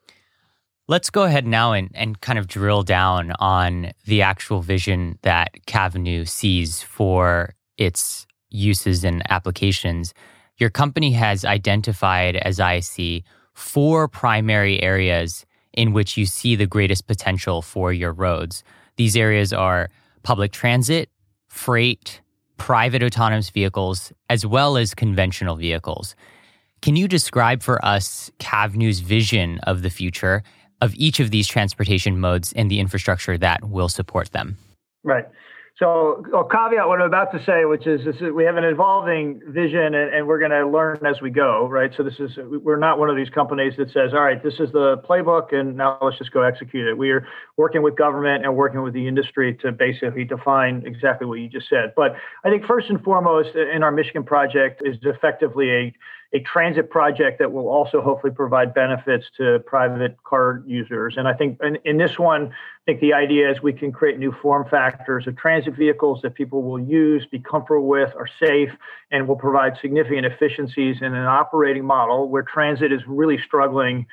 Let's 0.87 1.09
go 1.09 1.23
ahead 1.23 1.47
now 1.47 1.71
and, 1.71 1.89
and 1.93 2.19
kind 2.19 2.37
of 2.37 2.47
drill 2.47 2.83
down 2.83 3.31
on 3.39 3.91
the 4.05 4.21
actual 4.21 4.61
vision 4.61 5.17
that 5.21 5.51
Cavnue 5.65 6.27
sees 6.27 6.81
for 6.81 7.55
its 7.77 8.27
uses 8.49 9.03
and 9.03 9.23
applications. 9.31 10.13
Your 10.57 10.69
company 10.69 11.13
has 11.13 11.45
identified, 11.45 12.35
as 12.35 12.59
I 12.59 12.81
see, 12.81 13.23
four 13.53 14.07
primary 14.09 14.81
areas 14.81 15.45
in 15.73 15.93
which 15.93 16.17
you 16.17 16.25
see 16.25 16.55
the 16.55 16.67
greatest 16.67 17.07
potential 17.07 17.61
for 17.61 17.91
your 17.91 18.13
roads. 18.13 18.63
These 18.97 19.15
areas 19.15 19.53
are 19.53 19.89
public 20.23 20.51
transit, 20.51 21.09
freight, 21.49 22.21
private 22.57 23.03
autonomous 23.03 23.49
vehicles, 23.49 24.13
as 24.29 24.45
well 24.45 24.77
as 24.77 24.93
conventional 24.93 25.55
vehicles. 25.55 26.15
Can 26.81 26.95
you 26.95 27.07
describe 27.07 27.63
for 27.63 27.83
us 27.83 28.31
Cavnue's 28.39 28.99
vision 28.99 29.59
of 29.59 29.81
the 29.81 29.89
future 29.89 30.43
of 30.83 30.93
each 30.95 31.21
of 31.21 31.31
these 31.31 31.47
transportation 31.47 32.19
modes 32.19 32.51
and 32.57 32.69
the 32.69 32.81
infrastructure 32.81 33.37
that 33.37 33.63
will 33.63 33.87
support 33.87 34.33
them. 34.33 34.57
Right. 35.05 35.23
So 35.79 36.23
I'll 36.35 36.43
caveat 36.43 36.87
what 36.87 37.01
I'm 37.01 37.07
about 37.07 37.31
to 37.31 37.43
say, 37.45 37.65
which 37.65 37.87
is, 37.87 38.05
is 38.05 38.21
we 38.21 38.43
have 38.43 38.57
an 38.57 38.63
evolving 38.63 39.41
vision 39.47 39.95
and, 39.95 40.13
and 40.13 40.27
we're 40.27 40.37
going 40.37 40.51
to 40.51 40.67
learn 40.67 41.03
as 41.03 41.19
we 41.19 41.31
go, 41.31 41.67
right? 41.67 41.91
So 41.97 42.03
this 42.03 42.19
is 42.19 42.37
we're 42.37 42.77
not 42.77 42.99
one 42.99 43.09
of 43.09 43.15
these 43.15 43.29
companies 43.29 43.73
that 43.77 43.87
says, 43.87 44.13
all 44.13 44.21
right, 44.21 44.41
this 44.43 44.53
is 44.59 44.71
the 44.71 45.01
playbook 45.09 45.51
and 45.51 45.75
now 45.75 45.97
let's 45.99 46.19
just 46.19 46.31
go 46.31 46.43
execute 46.43 46.87
it. 46.87 46.95
We 46.95 47.09
are 47.09 47.27
working 47.57 47.81
with 47.81 47.97
government 47.97 48.45
and 48.45 48.55
working 48.55 48.83
with 48.83 48.93
the 48.93 49.07
industry 49.07 49.57
to 49.63 49.71
basically 49.71 50.25
define 50.25 50.83
exactly 50.85 51.25
what 51.25 51.39
you 51.39 51.49
just 51.49 51.69
said. 51.69 51.93
But 51.95 52.17
I 52.45 52.51
think 52.51 52.65
first 52.65 52.91
and 52.91 53.03
foremost 53.03 53.55
in 53.55 53.81
our 53.81 53.91
Michigan 53.91 54.23
project 54.23 54.83
is 54.85 54.97
effectively 55.01 55.71
a 55.71 55.93
a 56.33 56.39
transit 56.39 56.89
project 56.89 57.37
that 57.37 57.51
will 57.51 57.67
also 57.69 58.01
hopefully 58.01 58.33
provide 58.33 58.73
benefits 58.73 59.25
to 59.37 59.59
private 59.67 60.17
car 60.23 60.63
users. 60.65 61.13
And 61.15 61.27
I 61.27 61.33
think 61.33 61.59
in, 61.61 61.77
in, 61.85 61.97
this 61.97 62.17
one, 62.17 62.47
I 62.47 62.83
think 62.85 63.01
the 63.01 63.13
idea 63.13 63.51
is 63.51 63.61
we 63.61 63.71
can 63.71 63.91
create 63.91 64.17
new 64.17 64.33
form 64.41 64.67
factors 64.67 65.27
of 65.27 65.37
transit 65.37 65.75
vehicles 65.75 66.21
that 66.23 66.33
people 66.33 66.63
will 66.63 66.79
use, 66.79 67.27
be 67.29 67.37
comfortable 67.37 67.87
with, 67.87 68.15
are 68.17 68.27
safe, 68.39 68.71
and 69.11 69.27
will 69.27 69.35
provide 69.35 69.73
significant 69.79 70.25
efficiencies 70.25 70.97
in 71.01 71.13
an 71.13 71.27
operating 71.27 71.85
model 71.85 72.27
where 72.27 72.41
transit 72.41 72.91
is 72.91 73.01
really 73.07 73.37
struggling. 73.45 74.07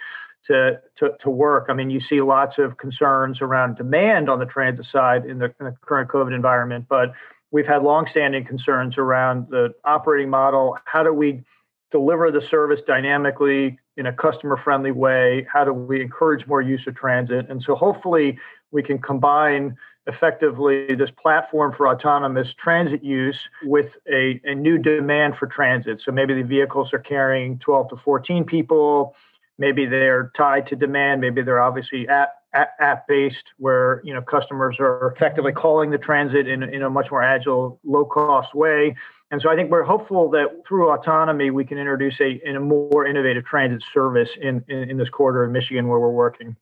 To, 0.47 0.81
to, 0.99 1.11
to 1.23 1.31
work. 1.31 1.67
I 1.69 1.75
mean, 1.75 1.91
you 1.91 2.01
see 2.01 2.21
lots 2.23 2.59
of 2.59 2.77
concerns 2.79 3.41
around 3.41 3.77
demand 3.77 4.29
on 4.29 4.41
the 4.41 4.47
transit 4.47 4.87
side 4.91 5.25
in 5.25 5.39
the, 5.39 5.55
in 5.61 5.67
the 5.67 5.77
current 5.83 6.11
COVID 6.11 6.35
environment, 6.35 6.87
but 6.89 7.13
we've 7.53 7.67
had 7.67 7.83
longstanding 7.83 8.47
concerns 8.47 8.97
around 8.99 9.47
the 9.51 9.75
operating 9.85 10.31
model. 10.31 10.77
How 10.87 11.05
do 11.05 11.13
we 11.13 11.45
deliver 11.91 12.31
the 12.31 12.43
service 12.51 12.81
dynamically 12.87 13.79
in 13.97 14.07
a 14.07 14.13
customer 14.13 14.57
friendly 14.63 14.93
way? 14.93 15.47
How 15.53 15.65
do 15.65 15.73
we 15.73 16.01
encourage 16.01 16.47
more 16.47 16.61
use 16.61 16.87
of 16.87 16.97
transit? 16.97 17.47
And 17.49 17.63
so 17.63 17.75
hopefully 17.75 18.39
we 18.71 18.83
can 18.83 18.99
combine 18.99 19.77
effectively 20.07 20.95
this 20.95 21.11
platform 21.23 21.75
for 21.77 21.89
autonomous 21.89 22.49
transit 22.63 23.05
use 23.05 23.39
with 23.65 23.91
a, 24.11 24.41
a 24.45 24.55
new 24.55 24.79
demand 24.79 25.37
for 25.37 25.47
transit. 25.47 26.01
So 26.05 26.13
maybe 26.13 26.35
the 26.35 26.43
vehicles 26.43 26.93
are 26.93 26.99
carrying 26.99 27.59
12 27.59 27.91
to 27.91 27.97
14 27.97 28.45
people. 28.45 29.15
Maybe 29.59 29.87
they're 29.87 30.33
tied 30.37 30.67
to 30.69 30.77
demand. 30.77 31.21
Maybe 31.21 31.43
they're 31.43 31.61
obviously 31.61 32.09
app, 32.09 32.31
app 32.55 33.07
based, 33.07 33.45
where 33.59 34.01
you 34.05 34.15
know 34.15 34.23
customers 34.23 34.77
are 34.81 35.13
effectively 35.15 35.53
calling 35.53 35.91
the 35.91 35.99
transit 35.99 36.49
in, 36.49 36.63
in 36.63 36.83
a 36.83 36.91
much 36.91 37.11
more 37.11 37.23
agile, 37.23 37.79
low 37.85 38.05
cost 38.05 38.55
way. 38.55 38.97
And 39.31 39.41
so 39.41 39.49
I 39.49 39.55
think 39.55 39.71
we're 39.71 39.85
hopeful 39.85 40.31
that 40.31 40.63
through 40.67 40.91
autonomy, 40.91 41.51
we 41.51 41.65
can 41.65 41.79
introduce 41.79 42.21
a, 42.21 42.41
in 42.45 42.57
a 42.57 42.61
more 42.61 43.07
innovative 43.07 43.45
transit 43.45 43.83
service 43.95 44.29
in, 44.41 44.65
in, 44.69 44.91
in 44.91 44.97
this 44.97 45.09
corridor 45.09 45.45
of 45.45 45.53
Michigan 45.53 45.87
where 45.89 46.01
we're 46.01 46.11
working. 46.11 46.57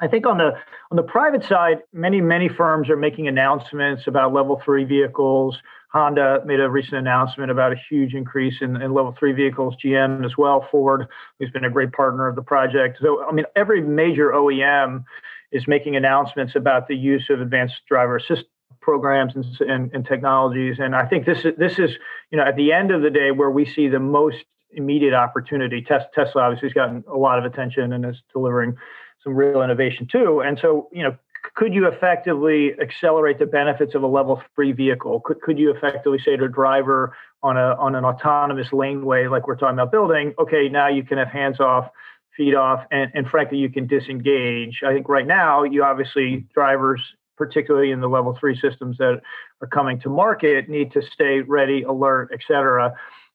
I 0.00 0.08
think 0.08 0.26
on 0.26 0.36
the 0.36 0.50
on 0.90 0.96
the 0.96 1.02
private 1.02 1.44
side, 1.44 1.78
many 1.92 2.20
many 2.20 2.48
firms 2.48 2.90
are 2.90 2.96
making 2.96 3.28
announcements 3.28 4.02
about 4.08 4.32
level 4.32 4.60
three 4.64 4.84
vehicles. 4.84 5.56
Honda 5.92 6.42
made 6.44 6.58
a 6.58 6.68
recent 6.68 6.94
announcement 6.94 7.50
about 7.50 7.72
a 7.72 7.76
huge 7.88 8.14
increase 8.14 8.54
in, 8.62 8.80
in 8.82 8.94
level 8.94 9.14
three 9.16 9.32
vehicles. 9.32 9.76
GM 9.82 10.24
as 10.24 10.36
well. 10.36 10.66
Ford, 10.70 11.06
who's 11.38 11.50
been 11.50 11.64
a 11.64 11.70
great 11.70 11.92
partner 11.92 12.26
of 12.26 12.34
the 12.34 12.42
project. 12.42 12.98
So 13.00 13.24
I 13.24 13.32
mean, 13.32 13.44
every 13.54 13.80
major 13.80 14.30
OEM 14.30 15.04
is 15.52 15.68
making 15.68 15.94
announcements 15.94 16.56
about 16.56 16.88
the 16.88 16.96
use 16.96 17.26
of 17.30 17.40
advanced 17.40 17.74
driver 17.86 18.16
assist 18.16 18.44
programs 18.82 19.34
and, 19.34 19.44
and, 19.60 19.90
and, 19.94 20.04
technologies. 20.04 20.76
And 20.78 20.94
I 20.94 21.06
think 21.06 21.24
this 21.24 21.44
is 21.44 21.54
this 21.56 21.78
is 21.78 21.92
you 22.30 22.38
know 22.38 22.44
at 22.44 22.56
the 22.56 22.72
end 22.72 22.90
of 22.90 23.02
the 23.02 23.10
day 23.10 23.30
where 23.30 23.50
we 23.50 23.64
see 23.64 23.88
the 23.88 24.00
most 24.00 24.44
immediate 24.72 25.14
opportunity. 25.14 25.82
Tesla 25.82 26.42
obviously 26.42 26.68
has 26.68 26.74
gotten 26.74 27.04
a 27.10 27.16
lot 27.16 27.38
of 27.38 27.44
attention 27.44 27.92
and 27.92 28.04
is 28.04 28.20
delivering 28.32 28.76
some 29.22 29.34
real 29.34 29.62
innovation 29.62 30.06
too. 30.10 30.40
And 30.40 30.58
so 30.60 30.88
you 30.92 31.02
know. 31.02 31.16
Could 31.56 31.74
you 31.74 31.88
effectively 31.88 32.70
accelerate 32.80 33.40
the 33.40 33.46
benefits 33.46 33.96
of 33.96 34.04
a 34.04 34.06
level 34.06 34.40
three 34.54 34.70
vehicle? 34.70 35.18
Could, 35.18 35.40
could 35.40 35.58
you 35.58 35.74
effectively 35.74 36.20
say 36.24 36.36
to 36.36 36.44
a 36.44 36.48
driver 36.48 37.16
on 37.42 37.56
a 37.56 37.74
on 37.80 37.96
an 37.96 38.04
autonomous 38.04 38.72
laneway 38.72 39.26
like 39.26 39.48
we're 39.48 39.56
talking 39.56 39.74
about 39.74 39.90
building, 39.90 40.34
okay, 40.38 40.68
now 40.68 40.86
you 40.86 41.02
can 41.02 41.18
have 41.18 41.26
hands 41.26 41.58
off 41.58 41.90
feet 42.36 42.54
off 42.54 42.84
and, 42.90 43.10
and 43.14 43.28
frankly 43.28 43.58
you 43.58 43.68
can 43.68 43.86
disengage 43.86 44.82
i 44.86 44.92
think 44.92 45.08
right 45.08 45.26
now 45.26 45.62
you 45.62 45.84
obviously 45.84 46.46
drivers 46.54 47.00
particularly 47.44 47.90
in 47.90 48.00
the 48.04 48.10
level 48.16 48.32
three 48.40 48.56
systems 48.66 48.94
that 49.02 49.14
are 49.62 49.70
coming 49.78 49.96
to 50.04 50.08
market, 50.24 50.68
need 50.68 50.88
to 50.96 51.02
stay 51.14 51.34
ready, 51.56 51.78
alert, 51.82 52.26
et 52.36 52.42
cetera. 52.48 52.84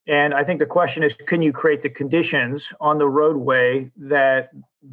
And 0.07 0.29
I 0.39 0.43
think 0.45 0.57
the 0.65 0.71
question 0.79 1.03
is 1.07 1.11
can 1.31 1.41
you 1.41 1.51
create 1.61 1.81
the 1.87 1.93
conditions 2.01 2.57
on 2.79 2.97
the 3.03 3.09
roadway 3.19 3.91
that 4.15 4.41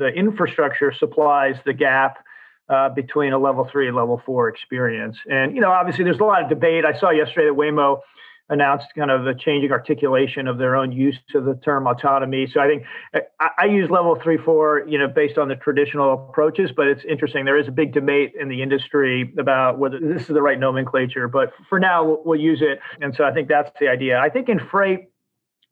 the 0.03 0.09
infrastructure 0.09 0.91
supplies 1.03 1.57
the 1.65 1.77
gap 1.87 2.13
uh, 2.69 2.89
between 3.03 3.33
a 3.33 3.41
level 3.47 3.65
three 3.71 3.87
and 3.89 3.97
level 4.03 4.19
four 4.27 4.43
experience? 4.55 5.17
And, 5.37 5.47
you 5.55 5.61
know, 5.61 5.71
obviously 5.71 6.05
there's 6.07 6.23
a 6.27 6.29
lot 6.35 6.43
of 6.45 6.49
debate. 6.49 6.83
I 6.85 6.95
saw 6.99 7.11
yesterday 7.11 7.49
that 7.51 7.57
Waymo 7.63 8.01
announced 8.51 8.87
kind 8.95 9.11
of 9.11 9.27
a 9.27 9.35
changing 9.35 9.73
articulation 9.73 10.47
of 10.47 10.59
their 10.59 10.77
own 10.77 10.93
use 10.93 11.19
of 11.35 11.45
the 11.45 11.55
term 11.65 11.87
autonomy. 11.87 12.47
So 12.47 12.61
I 12.61 12.67
think 12.67 12.83
I, 13.41 13.49
I, 13.59 13.65
use 13.65 13.89
level 13.89 14.19
three, 14.23 14.37
four, 14.37 14.85
you 14.87 14.99
know, 14.99 15.09
based 15.09 15.39
on 15.39 15.49
the 15.49 15.57
traditional 15.57 16.13
approaches, 16.13 16.71
but 16.77 16.87
it's 16.87 17.03
interesting. 17.09 17.47
There 17.47 17.59
is 17.59 17.69
a 17.69 17.73
big 17.73 17.95
debate 17.95 18.35
in 18.39 18.49
the 18.49 18.63
industry 18.63 19.33
about 19.39 19.79
whether 19.79 19.99
this 19.99 20.23
is 20.23 20.29
the 20.29 20.43
right 20.43 20.59
nomenclature, 20.59 21.27
but 21.27 21.53
for 21.71 21.81
now 21.81 22.05
we'll, 22.05 22.23
we'll 22.25 22.41
use 22.41 22.61
it. 22.61 22.81
And 23.01 23.15
so 23.17 23.25
I 23.25 23.33
think 23.33 23.49
that's 23.49 23.71
the 23.81 23.89
idea. 23.89 24.19
I 24.19 24.29
think 24.29 24.51
in 24.51 24.61
freight, 24.71 25.09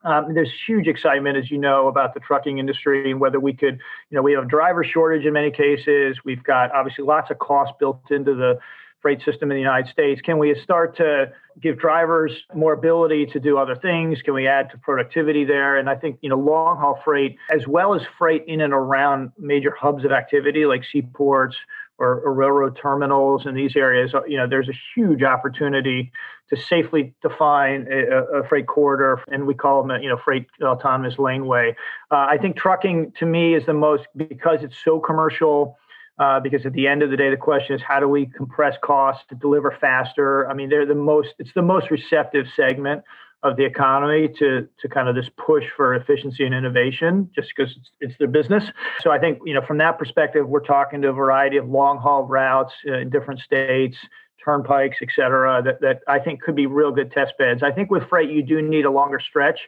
um, 0.04 0.34
there's 0.34 0.50
huge 0.66 0.88
excitement, 0.88 1.36
as 1.36 1.50
you 1.50 1.58
know, 1.58 1.88
about 1.88 2.14
the 2.14 2.20
trucking 2.20 2.58
industry 2.58 3.10
and 3.10 3.20
whether 3.20 3.38
we 3.38 3.52
could, 3.52 3.78
you 4.10 4.16
know, 4.16 4.22
we 4.22 4.32
have 4.32 4.48
driver 4.48 4.82
shortage 4.82 5.24
in 5.24 5.32
many 5.32 5.50
cases. 5.50 6.18
We've 6.24 6.42
got 6.42 6.74
obviously 6.74 7.04
lots 7.04 7.30
of 7.30 7.38
costs 7.38 7.74
built 7.78 8.10
into 8.10 8.34
the 8.34 8.58
freight 9.02 9.20
system 9.22 9.50
in 9.50 9.56
the 9.56 9.60
United 9.60 9.90
States? 9.90 10.20
Can 10.22 10.38
we 10.38 10.54
start 10.62 10.96
to 10.96 11.32
give 11.60 11.78
drivers 11.78 12.32
more 12.54 12.72
ability 12.72 13.26
to 13.26 13.40
do 13.40 13.58
other 13.58 13.74
things? 13.74 14.22
Can 14.22 14.32
we 14.32 14.46
add 14.46 14.70
to 14.70 14.78
productivity 14.78 15.44
there? 15.44 15.76
And 15.76 15.90
I 15.90 15.96
think, 15.96 16.18
you 16.22 16.30
know, 16.30 16.38
long 16.38 16.78
haul 16.78 17.00
freight, 17.04 17.36
as 17.50 17.66
well 17.66 17.94
as 17.94 18.02
freight 18.18 18.44
in 18.46 18.60
and 18.60 18.72
around 18.72 19.32
major 19.38 19.74
hubs 19.78 20.04
of 20.04 20.12
activity 20.12 20.64
like 20.64 20.82
seaports 20.90 21.56
or, 21.98 22.20
or 22.20 22.32
railroad 22.32 22.78
terminals 22.80 23.44
in 23.44 23.54
these 23.54 23.76
areas, 23.76 24.12
you 24.26 24.36
know, 24.36 24.48
there's 24.48 24.68
a 24.68 24.78
huge 24.94 25.22
opportunity 25.22 26.10
to 26.50 26.60
safely 26.60 27.14
define 27.22 27.86
a, 27.90 28.40
a, 28.40 28.48
freight 28.48 28.66
corridor, 28.66 29.22
and 29.28 29.46
we 29.46 29.54
call 29.54 29.82
them, 29.82 30.02
you 30.02 30.08
know, 30.08 30.18
freight 30.22 30.46
autonomous 30.62 31.18
laneway. 31.18 31.74
Uh, 32.10 32.26
I 32.28 32.38
think 32.38 32.56
trucking 32.56 33.12
to 33.18 33.26
me 33.26 33.54
is 33.54 33.64
the 33.66 33.72
most 33.72 34.04
because 34.16 34.62
it's 34.62 34.76
so 34.84 35.00
commercial 35.00 35.78
uh, 36.22 36.38
because 36.38 36.64
at 36.64 36.72
the 36.72 36.86
end 36.86 37.02
of 37.02 37.10
the 37.10 37.16
day, 37.16 37.30
the 37.30 37.36
question 37.36 37.74
is 37.74 37.82
how 37.82 37.98
do 37.98 38.08
we 38.08 38.26
compress 38.26 38.76
costs 38.80 39.24
to 39.28 39.34
deliver 39.34 39.76
faster? 39.80 40.48
I 40.48 40.54
mean, 40.54 40.68
they're 40.68 40.86
the 40.86 40.94
most 40.94 41.30
it's 41.38 41.54
the 41.54 41.62
most 41.62 41.90
receptive 41.90 42.46
segment 42.54 43.02
of 43.42 43.56
the 43.56 43.64
economy 43.64 44.28
to 44.38 44.68
to 44.80 44.88
kind 44.88 45.08
of 45.08 45.16
this 45.16 45.28
push 45.36 45.64
for 45.76 45.94
efficiency 45.94 46.44
and 46.44 46.54
innovation, 46.54 47.28
just 47.34 47.48
because 47.54 47.72
it's, 47.76 47.90
it's 48.00 48.14
their 48.20 48.28
business. 48.28 48.64
So 49.00 49.10
I 49.10 49.18
think 49.18 49.40
you 49.44 49.54
know 49.54 49.62
from 49.66 49.78
that 49.78 49.98
perspective, 49.98 50.48
we're 50.48 50.60
talking 50.60 51.02
to 51.02 51.08
a 51.08 51.12
variety 51.12 51.56
of 51.56 51.68
long 51.68 51.98
haul 51.98 52.22
routes 52.22 52.72
uh, 52.86 52.98
in 52.98 53.10
different 53.10 53.40
states 53.40 53.96
turnpikes, 54.44 54.96
et 55.00 55.08
cetera, 55.14 55.62
that, 55.62 55.80
that 55.82 56.00
I 56.08 56.18
think 56.18 56.42
could 56.42 56.56
be 56.56 56.66
real 56.66 56.90
good 56.90 57.12
test 57.12 57.32
beds. 57.38 57.62
I 57.62 57.70
think 57.70 57.92
with 57.92 58.08
freight, 58.08 58.28
you 58.28 58.42
do 58.42 58.60
need 58.60 58.84
a 58.84 58.90
longer 58.90 59.20
stretch. 59.20 59.60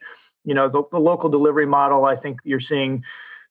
You 0.44 0.52
know, 0.52 0.68
the, 0.68 0.82
the 0.90 0.98
local 0.98 1.30
delivery 1.30 1.64
model, 1.64 2.04
I 2.04 2.16
think 2.16 2.40
you're 2.42 2.60
seeing 2.60 3.04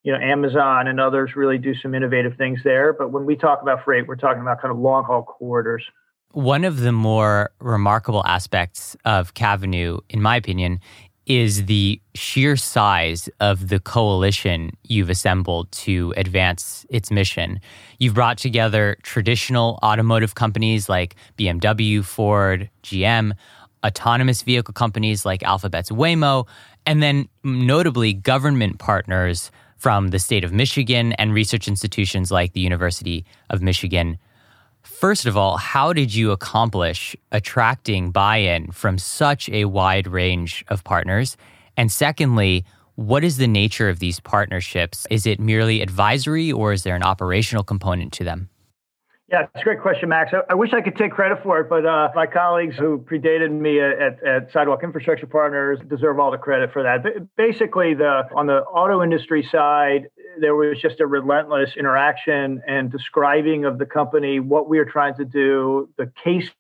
you 0.04 0.12
know, 0.12 0.20
Amazon 0.20 0.88
and 0.88 1.00
others 1.00 1.36
really 1.36 1.58
do 1.58 1.74
some 1.76 1.96
innovative 1.96 2.36
things 2.38 2.60
there. 2.64 2.94
But 2.94 3.12
when 3.12 3.26
we 3.26 3.36
talk 3.36 3.62
about 3.62 3.84
freight, 3.84 4.08
we're 4.08 4.18
talking 4.18 4.42
about 4.42 4.62
kind 4.62 4.72
of 4.72 4.78
long 4.78 5.06
haul 5.06 5.24
corridors. 5.24 5.84
One 6.32 6.66
of 6.66 6.80
the 6.80 6.92
more 6.92 7.52
remarkable 7.60 8.26
aspects 8.26 8.98
of 9.06 9.34
Cavnue, 9.34 10.00
in 10.10 10.22
my 10.22 10.36
opinion, 10.36 10.80
is 11.26 11.68
the 11.68 12.02
sheer 12.16 12.58
size 12.58 13.30
of 13.40 13.70
the 13.70 13.80
coalition 13.80 14.72
you've 14.84 15.10
assembled 15.10 15.72
to 15.72 16.14
advance 16.18 16.86
its 16.90 17.10
mission. 17.12 17.62
You've 17.98 18.14
brought 18.14 18.38
together 18.38 18.98
traditional 19.04 19.80
automotive 19.84 20.36
companies 20.36 20.90
like 20.90 21.16
BMW, 21.38 22.04
Ford, 22.04 22.70
GM, 22.84 23.32
autonomous 23.86 24.42
vehicle 24.42 24.74
companies 24.74 25.26
like 25.26 25.44
Alphabet's 25.44 25.92
Waymo, 25.92 26.46
and 26.86 27.02
then 27.02 27.30
notably 27.44 28.14
government 28.14 28.80
partners 28.80 29.50
from 29.84 30.12
the 30.12 30.20
state 30.20 30.46
of 30.46 30.54
Michigan 30.54 31.12
and 31.20 31.34
research 31.34 31.68
institutions 31.68 32.32
like 32.32 32.54
the 32.54 32.62
University 32.62 33.26
of 33.50 33.62
Michigan. 33.62 34.18
First 34.82 35.26
of 35.26 35.36
all, 35.36 35.58
how 35.58 35.92
did 35.92 36.16
you 36.16 36.32
accomplish 36.32 37.18
attracting 37.34 38.12
buy 38.12 38.38
in 38.38 38.72
from 38.72 38.98
such 38.98 39.50
a 39.50 39.66
wide 39.66 40.08
range 40.08 40.64
of 40.70 40.86
partners? 40.86 41.36
And 41.76 41.92
secondly, 41.92 42.64
what 42.96 43.26
is 43.26 43.36
the 43.36 43.46
nature 43.46 43.90
of 43.90 44.00
these 44.00 44.22
partnerships? 44.22 45.06
Is 45.12 45.26
it 45.26 45.38
merely 45.38 45.82
advisory 45.82 46.50
or 46.50 46.72
is 46.72 46.84
there 46.84 46.96
an 46.96 47.04
operational 47.04 47.66
component 47.66 48.14
to 48.14 48.24
them? 48.24 48.48
Yeah, 49.34 49.48
it's 49.56 49.62
a 49.62 49.64
great 49.64 49.82
question, 49.82 50.10
Max. 50.10 50.32
I, 50.32 50.42
I, 50.52 50.54
wish 50.54 50.74
I 50.74 50.82
could 50.82 50.96
take 50.96 51.12
credit 51.12 51.40
for 51.42 51.60
it, 51.60 51.68
but 51.68 51.88
uh, 51.88 52.10
my 52.14 52.28
colleagues 52.28 52.76
who 52.78 53.00
predated 53.00 53.50
me 53.50 53.82
at, 53.82 54.24
at, 54.24 54.52
Sidewalk 54.52 54.84
Infrastructure 54.84 55.26
Partners 55.26 55.80
deserve 55.90 56.20
all 56.20 56.30
the 56.30 56.38
credit 56.38 56.72
for 56.72 56.84
that. 56.84 57.02
But 57.02 57.36
basically, 57.36 57.96
the 57.96 58.26
on 58.36 58.46
the 58.46 58.60
auto 58.60 59.02
industry 59.02 59.42
side, 59.52 60.08
there 60.40 60.54
was 60.54 60.80
just 60.80 61.00
a 61.00 61.08
relentless 61.08 61.72
interaction 61.76 62.62
and 62.68 62.92
describing 62.92 63.66
of 63.66 63.80
the 63.80 63.88
company, 63.88 64.40
what 64.40 64.70
we 64.70 64.78
are 64.78 64.86
trying 64.86 65.16
to 65.16 65.26
do. 65.26 65.90
The 65.98 66.12
case, 66.24 66.52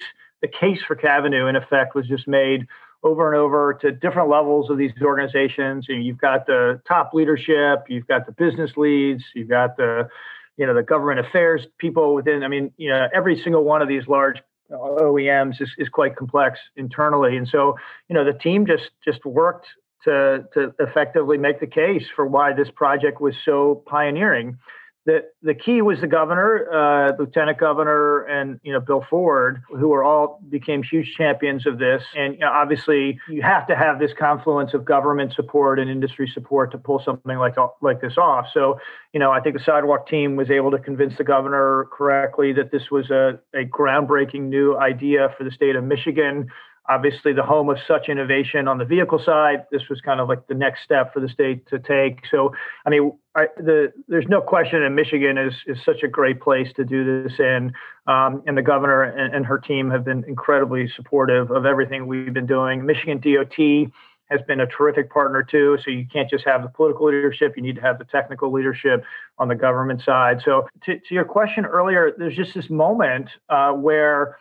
the 0.42 0.48
case 0.48 0.80
for 0.82 0.96
Cavnue, 0.96 1.48
in 1.48 1.56
effect, 1.56 1.94
was 1.94 2.08
just 2.08 2.28
made 2.28 2.66
over 3.04 3.32
and 3.32 3.40
over 3.40 3.78
to 3.82 3.92
different 3.92 4.30
levels 4.30 4.72
of 4.72 4.80
these 4.80 4.94
organizations. 5.00 5.86
And 5.90 6.04
you've 6.04 6.18
got 6.18 6.48
the 6.48 6.82
top 6.88 7.14
leadership, 7.14 7.84
you've 7.88 8.08
got 8.08 8.26
the 8.26 8.32
business 8.32 8.72
leads, 8.78 9.24
you've 9.36 9.50
got 9.50 9.78
the 9.78 10.10
you 10.58 10.66
know 10.66 10.74
the 10.74 10.84
government 10.84 11.26
affairs 11.26 11.66
people 11.78 12.14
within. 12.14 12.44
I 12.44 12.48
mean, 12.48 12.72
you 12.78 12.90
know, 12.90 13.08
every 13.14 13.42
single 13.44 13.64
one 13.64 13.82
of 13.82 13.88
these 13.88 14.08
large 14.08 14.38
OEMs 14.72 15.62
is, 15.62 15.70
is 15.78 15.90
quite 15.90 16.16
complex 16.16 16.60
internally, 16.76 17.38
and 17.38 17.48
so 17.48 17.76
you 18.10 18.16
know 18.16 18.24
the 18.24 18.38
team 18.38 18.66
just 18.66 18.90
just 19.04 19.26
worked 19.26 19.68
to 20.06 20.46
to 20.54 20.74
effectively 20.80 21.38
make 21.38 21.60
the 21.60 21.68
case 21.68 22.04
for 22.16 22.26
why 22.26 22.54
this 22.54 22.70
project 22.76 23.22
was 23.22 23.36
so 23.46 23.84
pioneering 23.88 24.58
the 25.06 25.26
the 25.42 25.54
key 25.54 25.82
was 25.82 26.00
the 26.00 26.08
governor, 26.08 26.68
uh, 26.72 27.12
lieutenant 27.20 27.58
governor, 27.58 28.22
and 28.24 28.60
you 28.64 28.72
know 28.72 28.80
Bill 28.80 29.06
Ford, 29.10 29.62
who 29.70 29.90
were 29.90 30.04
all 30.04 30.40
became 30.50 30.82
huge 30.82 31.14
champions 31.18 31.68
of 31.68 31.78
this. 31.78 32.04
And 32.16 32.36
you 32.36 32.40
know, 32.40 32.52
obviously, 32.52 33.20
you 33.28 33.42
have 33.42 33.68
to 33.68 33.76
have 33.76 34.00
this 34.00 34.12
confluence 34.18 34.74
of 34.74 34.86
government 34.86 35.34
support 35.34 35.78
and 35.80 35.90
industry 35.90 36.32
support 36.34 36.72
to 36.72 36.78
pull 36.78 37.02
something 37.04 37.38
like 37.38 37.56
like 37.82 38.00
this 38.00 38.18
off. 38.18 38.48
So, 38.54 38.80
you 39.12 39.20
know, 39.20 39.32
I 39.32 39.42
think 39.42 39.58
the 39.58 39.64
sidewalk 39.64 40.08
team 40.08 40.38
was 40.38 40.50
able 40.50 40.72
to 40.72 40.80
convince 40.80 41.18
the 41.18 41.26
governor 41.26 41.90
correctly 41.92 42.54
that 42.54 42.72
this 42.72 42.90
was 42.90 43.12
a, 43.12 43.40
a 43.54 43.66
groundbreaking 43.66 44.44
new 44.44 44.78
idea 44.78 45.34
for 45.38 45.44
the 45.44 45.52
state 45.52 45.76
of 45.76 45.84
Michigan 45.84 46.48
obviously 46.90 47.32
the 47.34 47.44
home 47.44 47.70
of 47.70 47.78
such 47.88 48.10
innovation 48.10 48.68
on 48.68 48.78
the 48.78 48.86
vehicle 48.86 49.22
side. 49.24 49.66
This 49.72 49.84
was 49.90 50.02
kind 50.02 50.20
of 50.20 50.28
like 50.28 50.48
the 50.48 50.54
next 50.54 50.84
step 50.84 51.14
for 51.14 51.20
the 51.20 51.30
state 51.30 51.66
to 51.68 51.80
take. 51.80 52.20
So, 52.30 52.54
I 52.86 52.90
mean, 52.90 53.14
I, 53.36 53.48
the, 53.58 53.94
there's 54.08 54.28
no 54.28 54.42
question 54.42 54.82
that 54.82 54.90
Michigan 54.90 55.38
is 55.38 55.54
is 55.66 55.78
such 55.86 56.04
a 56.04 56.08
great 56.08 56.42
place 56.42 56.68
to 56.76 56.84
do 56.84 57.24
this 57.24 57.40
in, 57.40 57.74
um, 58.08 58.44
and 58.46 58.58
the 58.58 58.62
governor 58.62 59.04
and, 59.04 59.34
and, 59.34 59.46
her 59.46 59.58
team 59.58 59.90
have 59.90 60.04
been 60.06 60.24
incredibly 60.28 60.90
supportive 60.96 61.52
of 61.52 61.66
everything 61.66 62.06
we've 62.06 62.34
been 62.34 62.46
doing. 62.46 62.86
Michigan 62.86 63.20
DOT 63.20 63.92
has 64.30 64.42
been 64.48 64.60
a 64.60 64.68
terrific 64.68 65.12
partner 65.12 65.44
too. 65.44 65.78
So 65.84 65.92
you 65.92 66.06
can't 66.12 66.30
just 66.30 66.46
have 66.46 66.64
the 66.64 66.70
political 66.70 67.08
leadership; 67.08 67.54
you 67.56 67.64
need 67.64 67.76
to 67.76 67.82
have 67.82 67.98
the 67.98 68.06
technical 68.06 68.52
leadership 68.52 69.04
on 69.38 69.48
the 69.48 69.56
government 69.56 70.04
side. 70.04 70.42
So, 70.44 70.68
to, 70.84 71.00
to 71.00 71.14
your 71.14 71.26
question 71.26 71.66
earlier, 71.66 72.12
there's 72.18 72.36
just 72.36 72.54
this 72.54 72.70
moment 72.70 73.30
uh, 73.50 73.72
where 73.72 74.38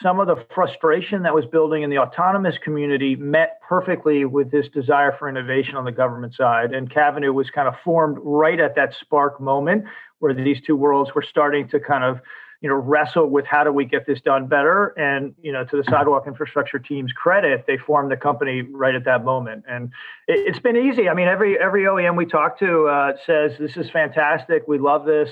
some 0.00 0.20
of 0.20 0.28
the 0.28 0.44
frustration 0.54 1.22
that 1.24 1.34
was 1.34 1.44
building 1.46 1.82
in 1.82 1.90
the 1.90 1.98
autonomous 1.98 2.56
community 2.62 3.16
met 3.16 3.60
perfectly 3.68 4.24
with 4.24 4.50
this 4.50 4.68
desire 4.68 5.16
for 5.18 5.28
innovation 5.28 5.74
on 5.74 5.84
the 5.84 5.92
government 5.92 6.34
side. 6.34 6.72
And 6.72 6.88
Cavnue 6.88 7.34
was 7.34 7.50
kind 7.50 7.66
of 7.66 7.74
formed 7.84 8.18
right 8.20 8.60
at 8.60 8.76
that 8.76 8.94
spark 9.00 9.40
moment 9.40 9.84
where 10.20 10.32
these 10.32 10.60
two 10.64 10.76
worlds 10.76 11.12
were 11.14 11.22
starting 11.22 11.68
to 11.68 11.80
kind 11.80 12.04
of 12.04 12.20
you 12.60 12.68
know 12.68 12.74
wrestle 12.74 13.28
with 13.28 13.46
how 13.46 13.62
do 13.62 13.72
we 13.72 13.84
get 13.84 14.06
this 14.06 14.20
done 14.20 14.46
better. 14.46 14.88
And 14.96 15.34
you 15.42 15.52
know 15.52 15.64
to 15.64 15.76
the 15.76 15.84
sidewalk 15.90 16.28
infrastructure 16.28 16.78
team's 16.78 17.12
credit 17.12 17.64
they 17.66 17.78
formed 17.78 18.12
the 18.12 18.16
company 18.16 18.62
right 18.62 18.94
at 18.94 19.04
that 19.06 19.24
moment. 19.24 19.64
And 19.68 19.90
it, 20.28 20.52
has 20.52 20.62
been 20.62 20.76
easy. 20.76 21.08
I 21.08 21.14
mean 21.14 21.28
every 21.28 21.58
every 21.58 21.82
oem 21.82 22.16
we 22.16 22.26
talk 22.26 22.60
to 22.60 22.86
uh, 22.86 23.12
says 23.26 23.52
this 23.58 23.76
is 23.76 23.90
fantastic. 23.90 24.68
We 24.68 24.78
love 24.78 25.04
this. 25.04 25.30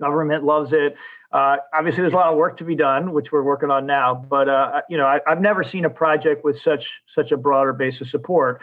Government 0.00 0.44
loves 0.44 0.72
it 0.72 0.94
uh, 1.32 1.56
obviously, 1.72 2.02
there's 2.02 2.12
a 2.12 2.16
lot 2.16 2.30
of 2.30 2.36
work 2.36 2.58
to 2.58 2.64
be 2.64 2.76
done, 2.76 3.12
which 3.12 3.32
we're 3.32 3.42
working 3.42 3.70
on 3.70 3.86
now. 3.86 4.14
But 4.28 4.48
uh, 4.48 4.82
you 4.90 4.98
know, 4.98 5.06
I, 5.06 5.20
have 5.26 5.40
never 5.40 5.64
seen 5.64 5.84
a 5.84 5.90
project 5.90 6.44
with 6.44 6.56
such 6.62 6.84
such 7.14 7.32
a 7.32 7.36
broader 7.36 7.72
base 7.72 8.00
of 8.00 8.08
support. 8.08 8.60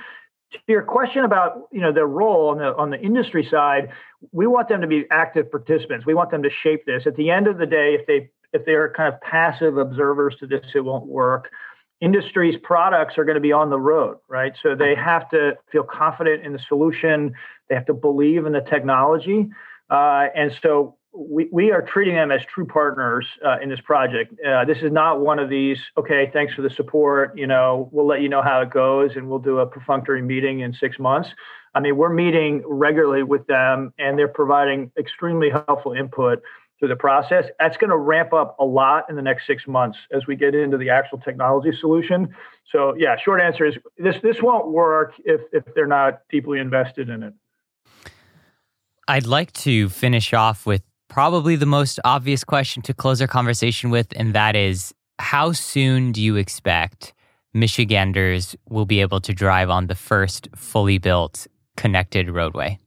To 0.51 0.59
your 0.67 0.83
question 0.83 1.23
about 1.23 1.67
you 1.71 1.81
know 1.81 1.91
their 1.91 2.07
role 2.07 2.49
on 2.49 2.59
the 2.59 2.75
on 2.75 2.91
the 2.91 2.99
industry 2.99 3.47
side, 3.49 3.89
we 4.31 4.45
want 4.45 4.69
them 4.69 4.81
to 4.81 4.87
be 4.87 5.05
active 5.09 5.49
participants. 5.49 6.05
We 6.05 6.13
want 6.13 6.29
them 6.29 6.43
to 6.43 6.49
shape 6.61 6.85
this. 6.85 7.07
At 7.07 7.15
the 7.15 7.31
end 7.31 7.47
of 7.47 7.57
the 7.57 7.65
day, 7.65 7.97
if 7.99 8.05
they 8.05 8.29
if 8.53 8.65
they 8.65 8.73
are 8.73 8.93
kind 8.95 9.11
of 9.11 9.19
passive 9.21 9.77
observers 9.77 10.35
to 10.39 10.47
this, 10.47 10.65
it 10.75 10.81
won't 10.81 11.07
work. 11.07 11.49
Industry's 12.01 12.55
products 12.61 13.17
are 13.17 13.25
going 13.25 13.35
to 13.35 13.41
be 13.41 13.51
on 13.51 13.71
the 13.71 13.79
road, 13.79 14.17
right? 14.27 14.53
So 14.61 14.75
they 14.75 14.95
have 14.95 15.29
to 15.31 15.57
feel 15.71 15.83
confident 15.83 16.45
in 16.45 16.53
the 16.53 16.59
solution. 16.67 17.33
They 17.67 17.75
have 17.75 17.87
to 17.87 17.93
believe 17.93 18.45
in 18.45 18.53
the 18.53 18.61
technology. 18.61 19.49
Uh, 19.89 20.27
and 20.35 20.51
so 20.61 20.95
we, 21.13 21.49
we 21.51 21.71
are 21.71 21.81
treating 21.81 22.15
them 22.15 22.31
as 22.31 22.41
true 22.53 22.65
partners 22.65 23.25
uh, 23.45 23.59
in 23.61 23.69
this 23.69 23.81
project. 23.81 24.33
Uh, 24.45 24.65
this 24.65 24.77
is 24.81 24.91
not 24.91 25.21
one 25.21 25.39
of 25.39 25.49
these, 25.49 25.77
okay, 25.97 26.29
thanks 26.31 26.53
for 26.53 26.61
the 26.61 26.69
support. 26.69 27.37
You 27.37 27.47
know, 27.47 27.89
we'll 27.91 28.07
let 28.07 28.21
you 28.21 28.29
know 28.29 28.41
how 28.41 28.61
it 28.61 28.69
goes 28.69 29.11
and 29.15 29.29
we'll 29.29 29.39
do 29.39 29.59
a 29.59 29.65
perfunctory 29.65 30.21
meeting 30.21 30.59
in 30.59 30.73
six 30.73 30.99
months. 30.99 31.29
I 31.73 31.79
mean, 31.79 31.97
we're 31.97 32.13
meeting 32.13 32.63
regularly 32.65 33.23
with 33.23 33.47
them 33.47 33.93
and 33.97 34.17
they're 34.17 34.27
providing 34.27 34.91
extremely 34.97 35.49
helpful 35.49 35.93
input 35.93 36.41
through 36.77 36.87
the 36.87 36.95
process. 36.95 37.45
That's 37.59 37.77
going 37.77 37.89
to 37.89 37.97
ramp 37.97 38.33
up 38.33 38.55
a 38.59 38.65
lot 38.65 39.05
in 39.09 39.15
the 39.15 39.21
next 39.21 39.45
six 39.45 39.67
months 39.67 39.97
as 40.13 40.25
we 40.27 40.35
get 40.35 40.55
into 40.55 40.77
the 40.77 40.89
actual 40.89 41.17
technology 41.19 41.71
solution. 41.79 42.33
So, 42.71 42.95
yeah, 42.97 43.17
short 43.23 43.41
answer 43.41 43.65
is 43.65 43.75
this 43.97 44.15
this 44.23 44.37
won't 44.41 44.69
work 44.69 45.13
if 45.25 45.41
if 45.51 45.63
they're 45.75 45.87
not 45.87 46.21
deeply 46.29 46.59
invested 46.59 47.09
in 47.09 47.23
it. 47.23 47.33
I'd 49.07 49.25
like 49.25 49.51
to 49.53 49.89
finish 49.89 50.33
off 50.33 50.65
with 50.65 50.83
probably 51.09 51.55
the 51.55 51.65
most 51.65 51.99
obvious 52.05 52.43
question 52.43 52.81
to 52.83 52.93
close 52.93 53.21
our 53.21 53.27
conversation 53.27 53.89
with, 53.89 54.07
and 54.15 54.33
that 54.33 54.55
is 54.55 54.93
how 55.19 55.51
soon 55.51 56.11
do 56.11 56.21
you 56.21 56.37
expect 56.37 57.13
Michiganders 57.53 58.55
will 58.69 58.85
be 58.85 59.01
able 59.01 59.19
to 59.21 59.33
drive 59.33 59.69
on 59.69 59.87
the 59.87 59.95
first 59.95 60.47
fully 60.55 60.97
built 60.97 61.47
connected 61.75 62.29
roadway? 62.29 62.77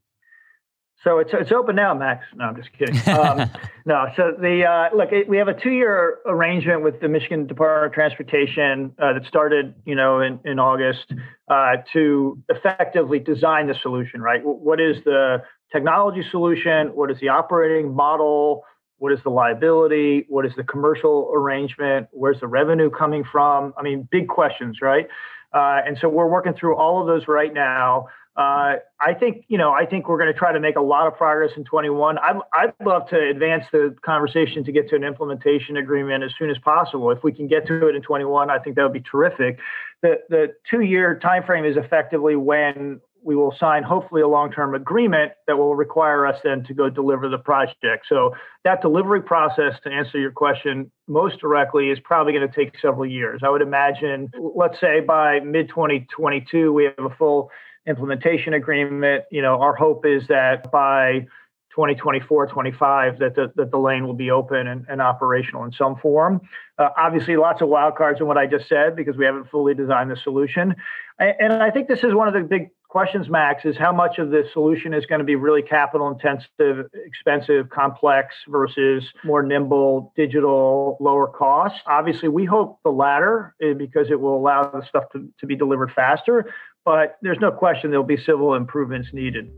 So 1.04 1.18
it's 1.18 1.30
it's 1.32 1.50
open 1.50 1.74
now, 1.74 1.94
Max. 1.94 2.24
No, 2.37 2.44
I'm 2.44 2.56
just 2.56 2.70
kidding. 2.78 2.94
Um, 3.12 3.50
no, 3.85 4.06
so 4.16 4.32
the 4.38 4.64
uh, 4.64 4.96
look, 4.96 5.11
it, 5.11 5.28
we 5.28 5.37
have 5.38 5.48
a 5.48 5.61
two-year 5.61 6.18
arrangement 6.26 6.82
with 6.82 7.00
the 7.00 7.08
Michigan 7.08 7.46
Department 7.48 7.87
of 7.87 7.92
Transportation 7.92 8.94
uh, 8.98 9.14
that 9.14 9.26
started, 9.26 9.74
you 9.85 9.96
know, 9.96 10.20
in 10.20 10.38
in 10.44 10.61
August 10.61 11.12
uh, 11.48 11.78
to 11.92 12.38
effectively 12.48 13.18
design 13.18 13.66
the 13.66 13.74
solution. 13.82 14.22
Right? 14.22 14.40
What 14.44 14.80
is 14.80 15.02
the 15.04 15.42
technology 15.72 16.22
solution? 16.30 16.88
What 16.88 17.11
is 17.11 17.18
the 17.20 17.28
operating 17.28 17.94
model? 17.94 18.64
What 18.98 19.12
is 19.12 19.18
the 19.24 19.30
liability? 19.30 20.26
What 20.28 20.46
is 20.46 20.52
the 20.56 20.62
commercial 20.62 21.32
arrangement? 21.35 22.08
Where's 22.12 22.38
the 22.38 22.46
revenue 22.46 22.90
coming 22.90 23.24
from? 23.24 23.74
I 23.76 23.82
mean, 23.82 24.08
big 24.11 24.28
questions, 24.28 24.78
right? 24.80 25.08
Uh, 25.52 25.80
and 25.87 25.98
so 26.00 26.08
we're 26.08 26.28
working 26.28 26.54
through 26.54 26.76
all 26.76 27.00
of 27.00 27.06
those 27.06 27.26
right 27.26 27.52
now. 27.52 28.06
Uh, 28.35 28.76
I 28.98 29.12
think 29.18 29.44
you 29.48 29.58
know. 29.58 29.72
I 29.72 29.85
think 29.85 30.08
we're 30.08 30.16
going 30.16 30.32
to 30.32 30.38
try 30.38 30.52
to 30.52 30.61
make 30.61 30.76
a 30.76 30.80
lot 30.80 31.06
of 31.06 31.16
progress 31.16 31.50
in 31.54 31.64
21. 31.64 32.16
I'd, 32.16 32.37
I'd 32.54 32.72
love 32.82 33.06
to 33.11 33.18
advance 33.18 33.64
the 33.72 33.94
conversation 34.02 34.64
to 34.64 34.72
get 34.72 34.88
to 34.88 34.96
an 34.96 35.04
implementation 35.04 35.76
agreement 35.76 36.24
as 36.24 36.30
soon 36.38 36.48
as 36.48 36.56
possible. 36.64 37.11
If 37.11 37.22
we 37.22 37.32
can 37.32 37.46
get 37.46 37.66
to 37.66 37.88
it 37.88 37.94
in 37.94 38.00
21, 38.00 38.50
I 38.50 38.58
think 38.58 38.76
that 38.76 38.85
would 38.85 38.94
be 38.94 39.02
terrific. 39.02 39.58
The 40.00 40.20
the 40.30 40.54
two 40.70 40.80
year 40.80 41.20
timeframe 41.22 41.70
is 41.70 41.76
effectively 41.76 42.35
when 42.35 43.02
we 43.24 43.37
will 43.37 43.54
sign 43.58 43.82
hopefully 43.82 44.22
a 44.22 44.28
long-term 44.28 44.74
agreement 44.74 45.32
that 45.46 45.56
will 45.56 45.74
require 45.74 46.26
us 46.26 46.38
then 46.42 46.64
to 46.64 46.74
go 46.74 46.90
deliver 46.90 47.28
the 47.28 47.38
project. 47.38 48.06
So 48.08 48.35
that 48.64 48.82
delivery 48.82 49.22
process, 49.22 49.74
to 49.85 49.90
answer 49.90 50.18
your 50.18 50.32
question 50.32 50.90
most 51.06 51.40
directly, 51.40 51.90
is 51.90 51.98
probably 52.00 52.32
going 52.32 52.48
to 52.48 52.54
take 52.54 52.78
several 52.80 53.06
years. 53.06 53.42
I 53.44 53.48
would 53.50 53.62
imagine, 53.62 54.30
let's 54.38 54.80
say 54.80 55.00
by 55.00 55.40
mid 55.40 55.68
2022, 55.68 56.72
we 56.72 56.85
have 56.85 56.98
a 56.98 57.14
full 57.16 57.50
implementation 57.87 58.54
agreement. 58.54 59.24
You 59.30 59.42
know, 59.42 59.61
our 59.61 59.74
hope 59.74 60.04
is 60.06 60.26
that 60.28 60.70
by 60.70 61.26
2024, 61.74 62.48
25, 62.48 63.18
that 63.18 63.35
the, 63.35 63.52
that 63.56 63.70
the 63.70 63.78
lane 63.78 64.06
will 64.06 64.14
be 64.14 64.30
open 64.30 64.66
and, 64.66 64.85
and 64.88 65.00
operational 65.00 65.64
in 65.64 65.72
some 65.72 65.96
form. 65.96 66.40
Uh, 66.78 66.90
obviously, 66.98 67.37
lots 67.37 67.62
of 67.62 67.68
wildcards 67.68 68.20
in 68.20 68.26
what 68.26 68.37
I 68.37 68.46
just 68.46 68.68
said 68.68 68.94
because 68.94 69.16
we 69.16 69.24
haven't 69.24 69.48
fully 69.48 69.74
designed 69.74 70.11
the 70.11 70.16
solution. 70.16 70.74
And, 71.18 71.35
and 71.40 71.52
I 71.54 71.70
think 71.70 71.88
this 71.88 72.04
is 72.04 72.14
one 72.14 72.28
of 72.28 72.35
the 72.35 72.40
big 72.40 72.70
questions, 72.92 73.31
Max, 73.31 73.64
is 73.64 73.74
how 73.78 73.90
much 73.90 74.18
of 74.18 74.28
the 74.28 74.42
solution 74.52 74.92
is 74.92 75.07
going 75.07 75.18
to 75.18 75.24
be 75.24 75.35
really 75.35 75.62
capital 75.62 76.09
intensive, 76.09 76.90
expensive, 77.07 77.70
complex 77.70 78.35
versus 78.48 79.02
more 79.24 79.42
nimble, 79.42 80.12
digital, 80.14 80.98
lower 81.00 81.26
cost. 81.26 81.74
Obviously, 81.87 82.28
we 82.28 82.44
hope 82.44 82.78
the 82.85 82.90
latter 82.90 83.55
eh, 83.62 83.72
because 83.72 84.11
it 84.11 84.20
will 84.20 84.37
allow 84.37 84.70
the 84.70 84.83
stuff 84.87 85.05
to, 85.12 85.26
to 85.40 85.46
be 85.46 85.57
delivered 85.57 85.90
faster. 85.96 86.52
But 86.85 87.16
there's 87.22 87.38
no 87.40 87.50
question 87.50 87.90
there'll 87.90 88.05
be 88.05 88.18
civil 88.18 88.55
improvements 88.55 89.09
needed. 89.14 89.50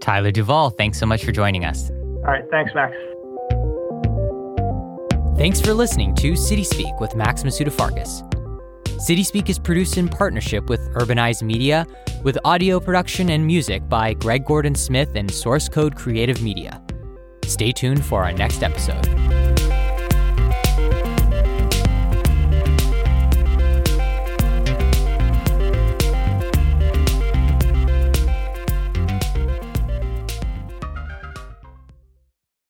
Tyler 0.00 0.32
Duvall, 0.32 0.70
thanks 0.70 0.98
so 0.98 1.06
much 1.06 1.24
for 1.24 1.30
joining 1.30 1.64
us. 1.64 1.88
All 1.90 2.32
right. 2.32 2.44
Thanks, 2.50 2.72
Max. 2.74 2.96
Thanks 5.38 5.60
for 5.60 5.72
listening 5.72 6.16
to 6.16 6.34
City 6.34 6.64
Speak 6.64 6.98
with 6.98 7.14
Max 7.14 7.44
Masuda 7.44 7.70
Farkas. 7.70 8.24
CitySpeak 8.98 9.50
is 9.50 9.58
produced 9.58 9.98
in 9.98 10.08
partnership 10.08 10.70
with 10.70 10.80
Urbanize 10.94 11.42
Media, 11.42 11.86
with 12.22 12.38
audio 12.44 12.80
production 12.80 13.28
and 13.28 13.46
music 13.46 13.86
by 13.90 14.14
Greg 14.14 14.46
Gordon 14.46 14.74
Smith 14.74 15.10
and 15.16 15.30
Source 15.30 15.68
Code 15.68 15.94
Creative 15.94 16.40
Media. 16.42 16.82
Stay 17.44 17.72
tuned 17.72 18.04
for 18.04 18.24
our 18.24 18.32
next 18.32 18.62
episode. 18.62 19.25